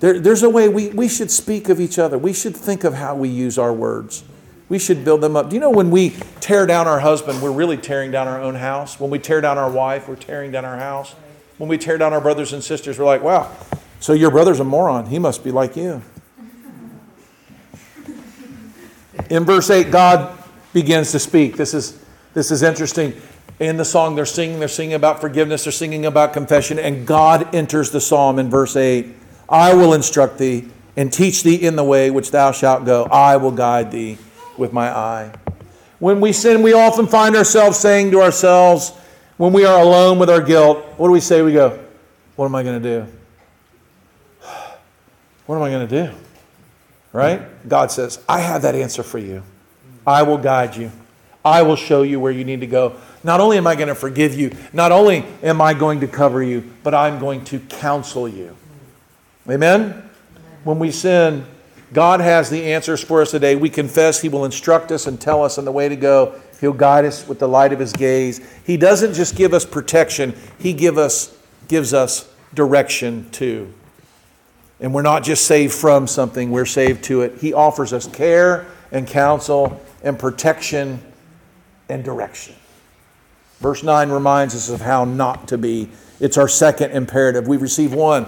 [0.00, 2.18] There, there's a way we, we should speak of each other.
[2.18, 4.24] We should think of how we use our words.
[4.68, 5.50] We should build them up.
[5.50, 8.54] Do you know when we tear down our husband, we're really tearing down our own
[8.54, 8.98] house?
[8.98, 11.12] When we tear down our wife, we're tearing down our house.
[11.58, 13.52] When we tear down our brothers and sisters, we're like, wow,
[14.00, 15.06] so your brother's a moron.
[15.06, 16.02] He must be like you.
[19.30, 20.36] In verse 8, God
[20.72, 21.56] begins to speak.
[21.56, 23.14] This is, this is interesting.
[23.60, 27.54] In the song, they're singing, they're singing about forgiveness, they're singing about confession, and God
[27.54, 29.14] enters the psalm in verse 8.
[29.48, 33.04] I will instruct thee and teach thee in the way which thou shalt go.
[33.04, 34.18] I will guide thee
[34.56, 35.32] with my eye.
[36.00, 38.90] When we sin, we often find ourselves saying to ourselves,
[39.36, 41.42] when we are alone with our guilt, what do we say?
[41.42, 41.78] We go,
[42.36, 43.06] What am I going to do?
[45.46, 46.14] What am I going to do?
[47.12, 47.68] Right?
[47.68, 49.42] God says, I have that answer for you.
[50.06, 50.90] I will guide you.
[51.44, 52.96] I will show you where you need to go.
[53.22, 56.42] Not only am I going to forgive you, not only am I going to cover
[56.42, 58.56] you, but I'm going to counsel you.
[59.48, 60.08] Amen?
[60.64, 61.44] When we sin,
[61.92, 63.56] God has the answers for us today.
[63.56, 66.40] We confess He will instruct us and tell us on the way to go.
[66.60, 68.40] He'll guide us with the light of His gaze.
[68.64, 71.36] He doesn't just give us protection, He give us,
[71.68, 73.72] gives us direction too.
[74.80, 77.38] And we're not just saved from something, we're saved to it.
[77.38, 81.00] He offers us care and counsel and protection
[81.88, 82.54] and direction.
[83.60, 85.88] Verse 9 reminds us of how not to be.
[86.20, 87.48] It's our second imperative.
[87.48, 88.26] We receive one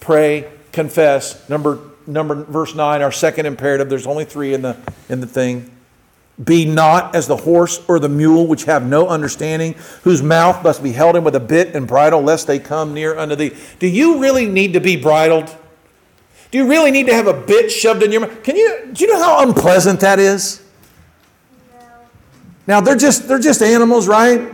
[0.00, 1.48] pray, confess.
[1.48, 4.76] Number number verse 9 our second imperative there's only three in the
[5.08, 5.70] in the thing
[6.42, 10.82] be not as the horse or the mule which have no understanding whose mouth must
[10.82, 13.86] be held in with a bit and bridle lest they come near unto thee do
[13.86, 15.54] you really need to be bridled
[16.50, 19.04] do you really need to have a bit shoved in your mouth can you do
[19.04, 20.62] you know how unpleasant that is
[22.66, 24.52] Now they're just they're just animals, right?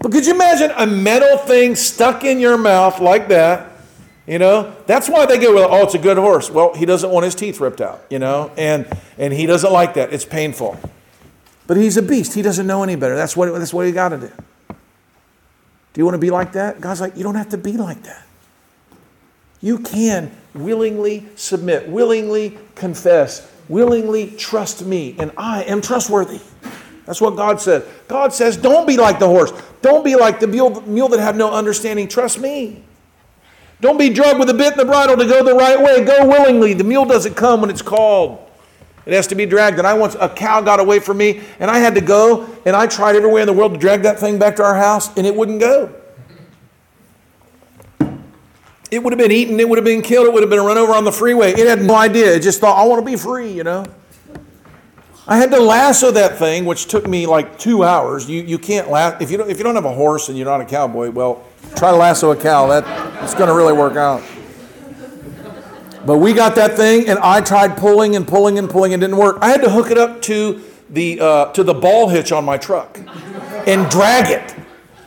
[0.00, 3.70] But could you imagine a metal thing stuck in your mouth like that?
[4.26, 6.50] You know, that's why they go, well, oh, it's a good horse.
[6.50, 8.86] Well, he doesn't want his teeth ripped out, you know, and
[9.18, 10.12] and he doesn't like that.
[10.12, 10.78] It's painful.
[11.66, 12.34] But he's a beast.
[12.34, 13.16] He doesn't know any better.
[13.16, 14.32] That's what that's what you got to do.
[15.92, 16.80] Do you want to be like that?
[16.80, 18.24] God's like, you don't have to be like that.
[19.60, 26.40] You can willingly submit, willingly confess, willingly trust me, and I am trustworthy.
[27.06, 27.84] That's what God says.
[28.08, 29.52] God says, don't be like the horse.
[29.82, 32.08] Don't be like the mule, that have no understanding.
[32.08, 32.82] Trust me.
[33.80, 36.04] Don't be drugged with a bit and the bridle to go the right way.
[36.04, 36.74] Go willingly.
[36.74, 38.46] The mule doesn't come when it's called.
[39.06, 39.78] It has to be dragged.
[39.78, 42.76] And I once, a cow got away from me, and I had to go, and
[42.76, 45.16] I tried every way in the world to drag that thing back to our house,
[45.16, 45.94] and it wouldn't go.
[48.90, 50.76] It would have been eaten, it would have been killed, it would have been run
[50.76, 51.52] over on the freeway.
[51.52, 52.34] It had no idea.
[52.34, 53.86] It just thought, I want to be free, you know.
[55.30, 58.28] I had to lasso that thing, which took me like two hours.
[58.28, 60.44] You, you can't lasso, if you, don't, if you don't have a horse and you're
[60.44, 62.66] not a cowboy, well, try to lasso a cow.
[62.66, 64.24] That, it's going to really work out.
[66.04, 69.06] But we got that thing, and I tried pulling and pulling and pulling, and it
[69.06, 69.38] didn't work.
[69.40, 72.58] I had to hook it up to the, uh, to the ball hitch on my
[72.58, 72.98] truck
[73.68, 74.56] and drag it.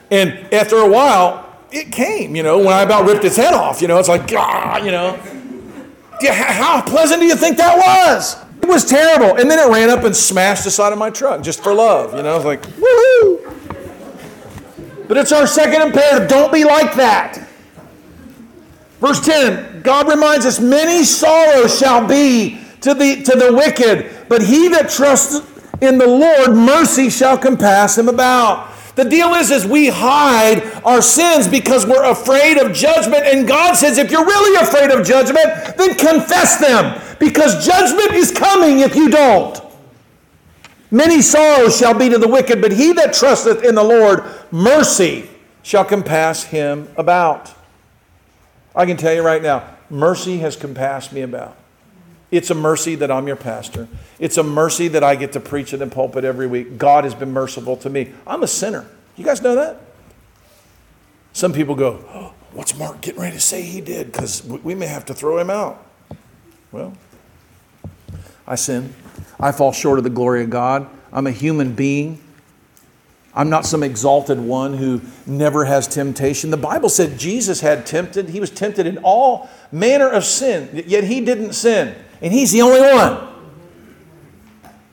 [0.09, 3.81] And after a while, it came, you know, when I about ripped its head off.
[3.81, 5.19] You know, it's like, ah, you know.
[6.29, 8.37] How pleasant do you think that was?
[8.63, 9.35] It was terrible.
[9.37, 12.15] And then it ran up and smashed the side of my truck just for love.
[12.15, 13.49] You know, it's like, woohoo.
[15.09, 16.29] But it's our second imperative.
[16.29, 17.45] Don't be like that.
[19.01, 24.41] Verse 10 God reminds us, many sorrows shall be to the, to the wicked, but
[24.41, 25.41] he that trusts
[25.81, 28.71] in the Lord, mercy shall compass him about.
[28.95, 33.25] The deal is, is we hide our sins because we're afraid of judgment.
[33.25, 38.31] And God says, if you're really afraid of judgment, then confess them because judgment is
[38.31, 39.59] coming if you don't.
[40.91, 45.29] Many sorrows shall be to the wicked, but he that trusteth in the Lord, mercy
[45.63, 47.53] shall compass him about.
[48.75, 51.57] I can tell you right now, mercy has compassed me about.
[52.29, 53.87] It's a mercy that I'm your pastor.
[54.19, 56.77] It's a mercy that I get to preach in the pulpit every week.
[56.77, 58.11] God has been merciful to me.
[58.25, 58.87] I'm a sinner.
[59.15, 59.79] You guys know that?
[61.31, 64.11] Some people go, oh, What's Mark getting ready to say he did?
[64.11, 65.83] Because we may have to throw him out.
[66.71, 66.93] Well,
[68.47, 68.93] I sin.
[69.39, 70.87] I fall short of the glory of God.
[71.11, 72.19] I'm a human being.
[73.35, 76.51] I'm not some exalted one who never has temptation.
[76.51, 78.29] The Bible said Jesus had tempted.
[78.29, 82.61] He was tempted in all manner of sin, yet he didn't sin and he's the
[82.61, 83.27] only one.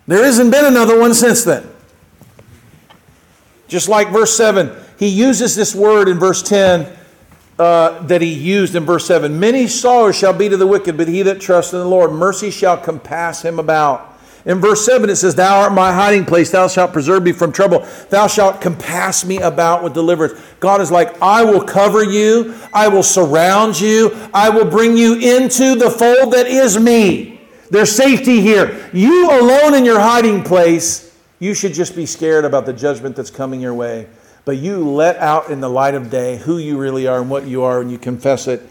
[0.06, 1.66] There hasn't been another one since then.
[3.68, 6.96] Just like verse 7, he uses this word in verse 10
[7.60, 11.08] uh, that he used in verse 7 Many sorrows shall be to the wicked, but
[11.08, 14.06] he that trusts in the Lord, mercy shall compass him about.
[14.46, 16.50] In verse 7, it says, Thou art my hiding place.
[16.50, 17.86] Thou shalt preserve me from trouble.
[18.08, 20.40] Thou shalt compass me about with deliverance.
[20.58, 22.54] God is like, I will cover you.
[22.72, 24.16] I will surround you.
[24.32, 27.42] I will bring you into the fold that is me.
[27.68, 28.88] There's safety here.
[28.94, 33.30] You alone in your hiding place, you should just be scared about the judgment that's
[33.30, 34.06] coming your way.
[34.44, 37.46] But you let out in the light of day who you really are and what
[37.46, 38.66] you are, and you confess it,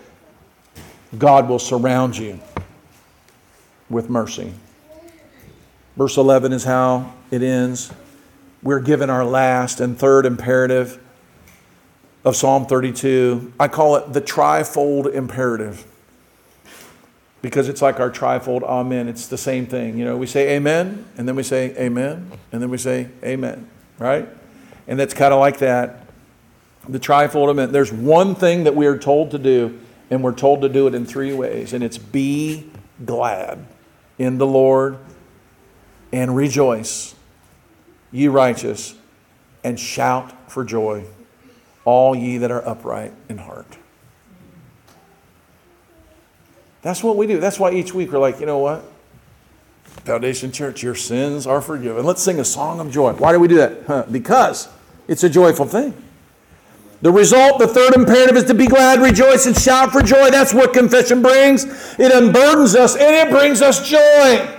[1.17, 2.39] God will surround you
[3.89, 4.53] with mercy.
[5.97, 7.91] Verse 11 is how it ends.
[8.61, 11.01] We're given our last and third imperative
[12.23, 13.53] of Psalm 32.
[13.59, 15.85] I call it the trifold imperative
[17.41, 19.07] because it's like our trifold amen.
[19.07, 19.97] It's the same thing.
[19.97, 23.69] You know, we say amen, and then we say amen, and then we say amen,
[23.97, 24.27] right?
[24.89, 26.07] And that's kind of like that.
[26.89, 27.71] The trifold amen.
[27.71, 29.79] There's one thing that we are told to do,
[30.09, 32.71] and we're told to do it in three ways, and it's be
[33.05, 33.63] glad
[34.17, 34.97] in the Lord
[36.11, 37.13] and rejoice,
[38.11, 38.95] ye righteous,
[39.63, 41.05] and shout for joy,
[41.85, 43.77] all ye that are upright in heart.
[46.81, 47.39] That's what we do.
[47.39, 48.83] That's why each week we're like, you know what?
[49.83, 52.03] Foundation Church, your sins are forgiven.
[52.05, 53.13] Let's sing a song of joy.
[53.13, 53.83] Why do we do that?
[53.85, 54.67] Huh, because
[55.09, 55.93] it's a joyful thing.
[57.01, 60.29] The result, the third imperative, is to be glad, rejoice, and shout for joy.
[60.29, 61.65] That's what confession brings.
[61.97, 64.55] It unburdens us and it brings us joy.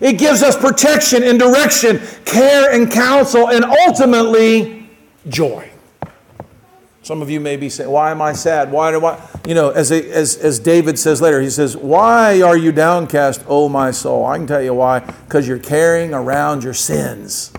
[0.00, 4.90] It gives us protection and direction, care and counsel, and ultimately
[5.28, 5.70] joy.
[7.02, 8.72] Some of you may be saying, Why am I sad?
[8.72, 9.24] Why do I?
[9.46, 13.44] You know, as, a, as, as David says later, he says, Why are you downcast,
[13.46, 14.26] O my soul?
[14.26, 14.98] I can tell you why.
[14.98, 17.52] Because you're carrying around your sins.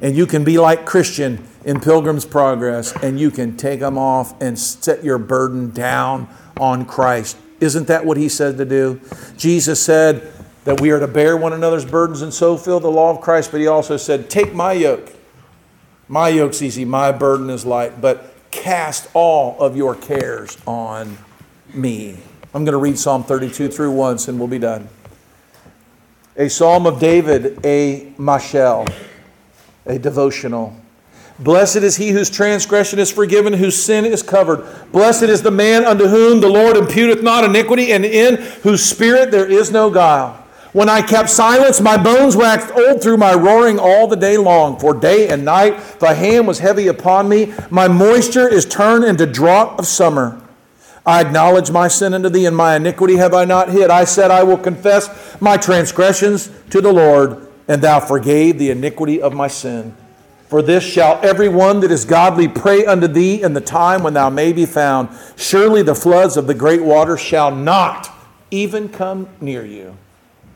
[0.00, 4.40] And you can be like Christian in Pilgrim's Progress, and you can take them off
[4.40, 6.28] and set your burden down
[6.58, 7.36] on Christ.
[7.60, 9.00] Isn't that what he said to do?
[9.36, 10.32] Jesus said,
[10.64, 13.50] that we are to bear one another's burdens and so fill the law of Christ.
[13.50, 15.12] But he also said, Take my yoke.
[16.08, 21.16] My yoke's easy, my burden is light, but cast all of your cares on
[21.72, 22.18] me.
[22.52, 24.88] I'm going to read Psalm 32 through once and we'll be done.
[26.36, 28.92] A psalm of David, a mashal,
[29.90, 30.74] a devotional.
[31.38, 34.64] Blessed is he whose transgression is forgiven, whose sin is covered.
[34.92, 39.30] Blessed is the man unto whom the Lord imputeth not iniquity, and in whose spirit
[39.30, 40.36] there is no guile.
[40.72, 44.78] When I kept silence, my bones waxed old through my roaring all the day long.
[44.78, 47.52] For day and night thy hand was heavy upon me.
[47.70, 50.40] My moisture is turned into drought of summer.
[51.04, 53.90] I acknowledge my sin unto thee, and my iniquity have I not hid.
[53.90, 59.22] I said, I will confess my transgressions to the Lord, and thou forgave the iniquity
[59.22, 59.94] of my sin.
[60.48, 64.12] For this shall every one that is godly pray unto thee in the time when
[64.12, 65.08] thou may be found.
[65.36, 68.10] Surely the floods of the great water shall not
[68.50, 69.96] even come near you.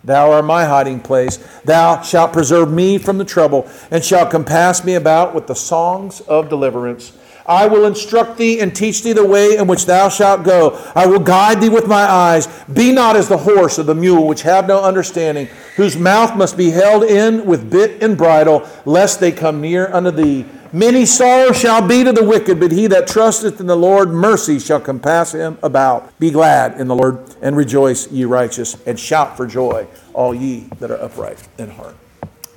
[0.02, 1.36] Thou art my hiding place.
[1.64, 6.20] Thou shalt preserve me from the trouble, and shalt compass me about with the songs
[6.22, 7.16] of deliverance.
[7.46, 10.80] I will instruct thee and teach thee the way in which thou shalt go.
[10.94, 12.46] I will guide thee with my eyes.
[12.72, 16.56] Be not as the horse or the mule, which have no understanding, whose mouth must
[16.56, 20.46] be held in with bit and bridle, lest they come near unto thee.
[20.72, 24.58] Many sorrows shall be to the wicked, but he that trusteth in the Lord, mercy
[24.58, 26.18] shall compass him about.
[26.18, 30.68] Be glad in the Lord, and rejoice, ye righteous, and shout for joy, all ye
[30.80, 31.94] that are upright in heart.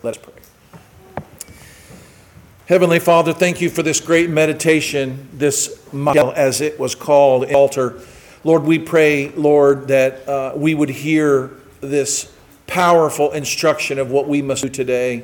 [0.01, 0.36] Let us pray.
[2.67, 8.01] Heavenly Father, thank you for this great meditation, this mile, as it was called, altar.
[8.43, 12.29] Lord, we pray, Lord, that uh, we would hear this
[12.67, 15.23] powerful instruction of what we must do today.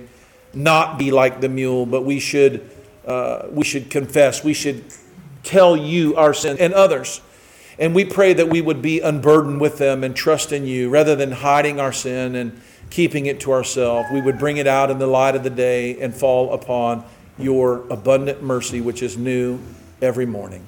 [0.53, 2.69] Not be like the mule, but we should,
[3.05, 4.41] uh, we should confess.
[4.41, 4.85] We should
[5.43, 7.19] tell you our sins and others.
[7.77, 11.13] And we pray that we would be unburdened with them and trust in you rather
[11.13, 14.07] than hiding our sin and keeping it to ourselves.
[14.13, 17.03] We would bring it out in the light of the day and fall upon
[17.37, 19.59] your abundant mercy, which is new
[20.01, 20.65] every morning.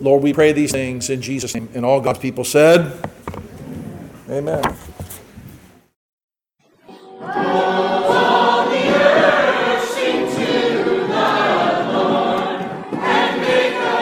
[0.00, 1.68] Lord, we pray these things in Jesus' name.
[1.74, 2.92] And all God's people said,
[4.28, 4.62] Amen.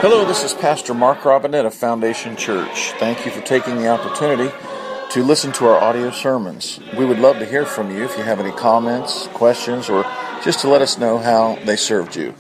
[0.03, 2.93] Hello, this is Pastor Mark Robinette of Foundation Church.
[2.93, 4.51] Thank you for taking the opportunity
[5.11, 6.81] to listen to our audio sermons.
[6.97, 10.05] We would love to hear from you if you have any comments, questions, or
[10.45, 12.35] just to let us know how they served you.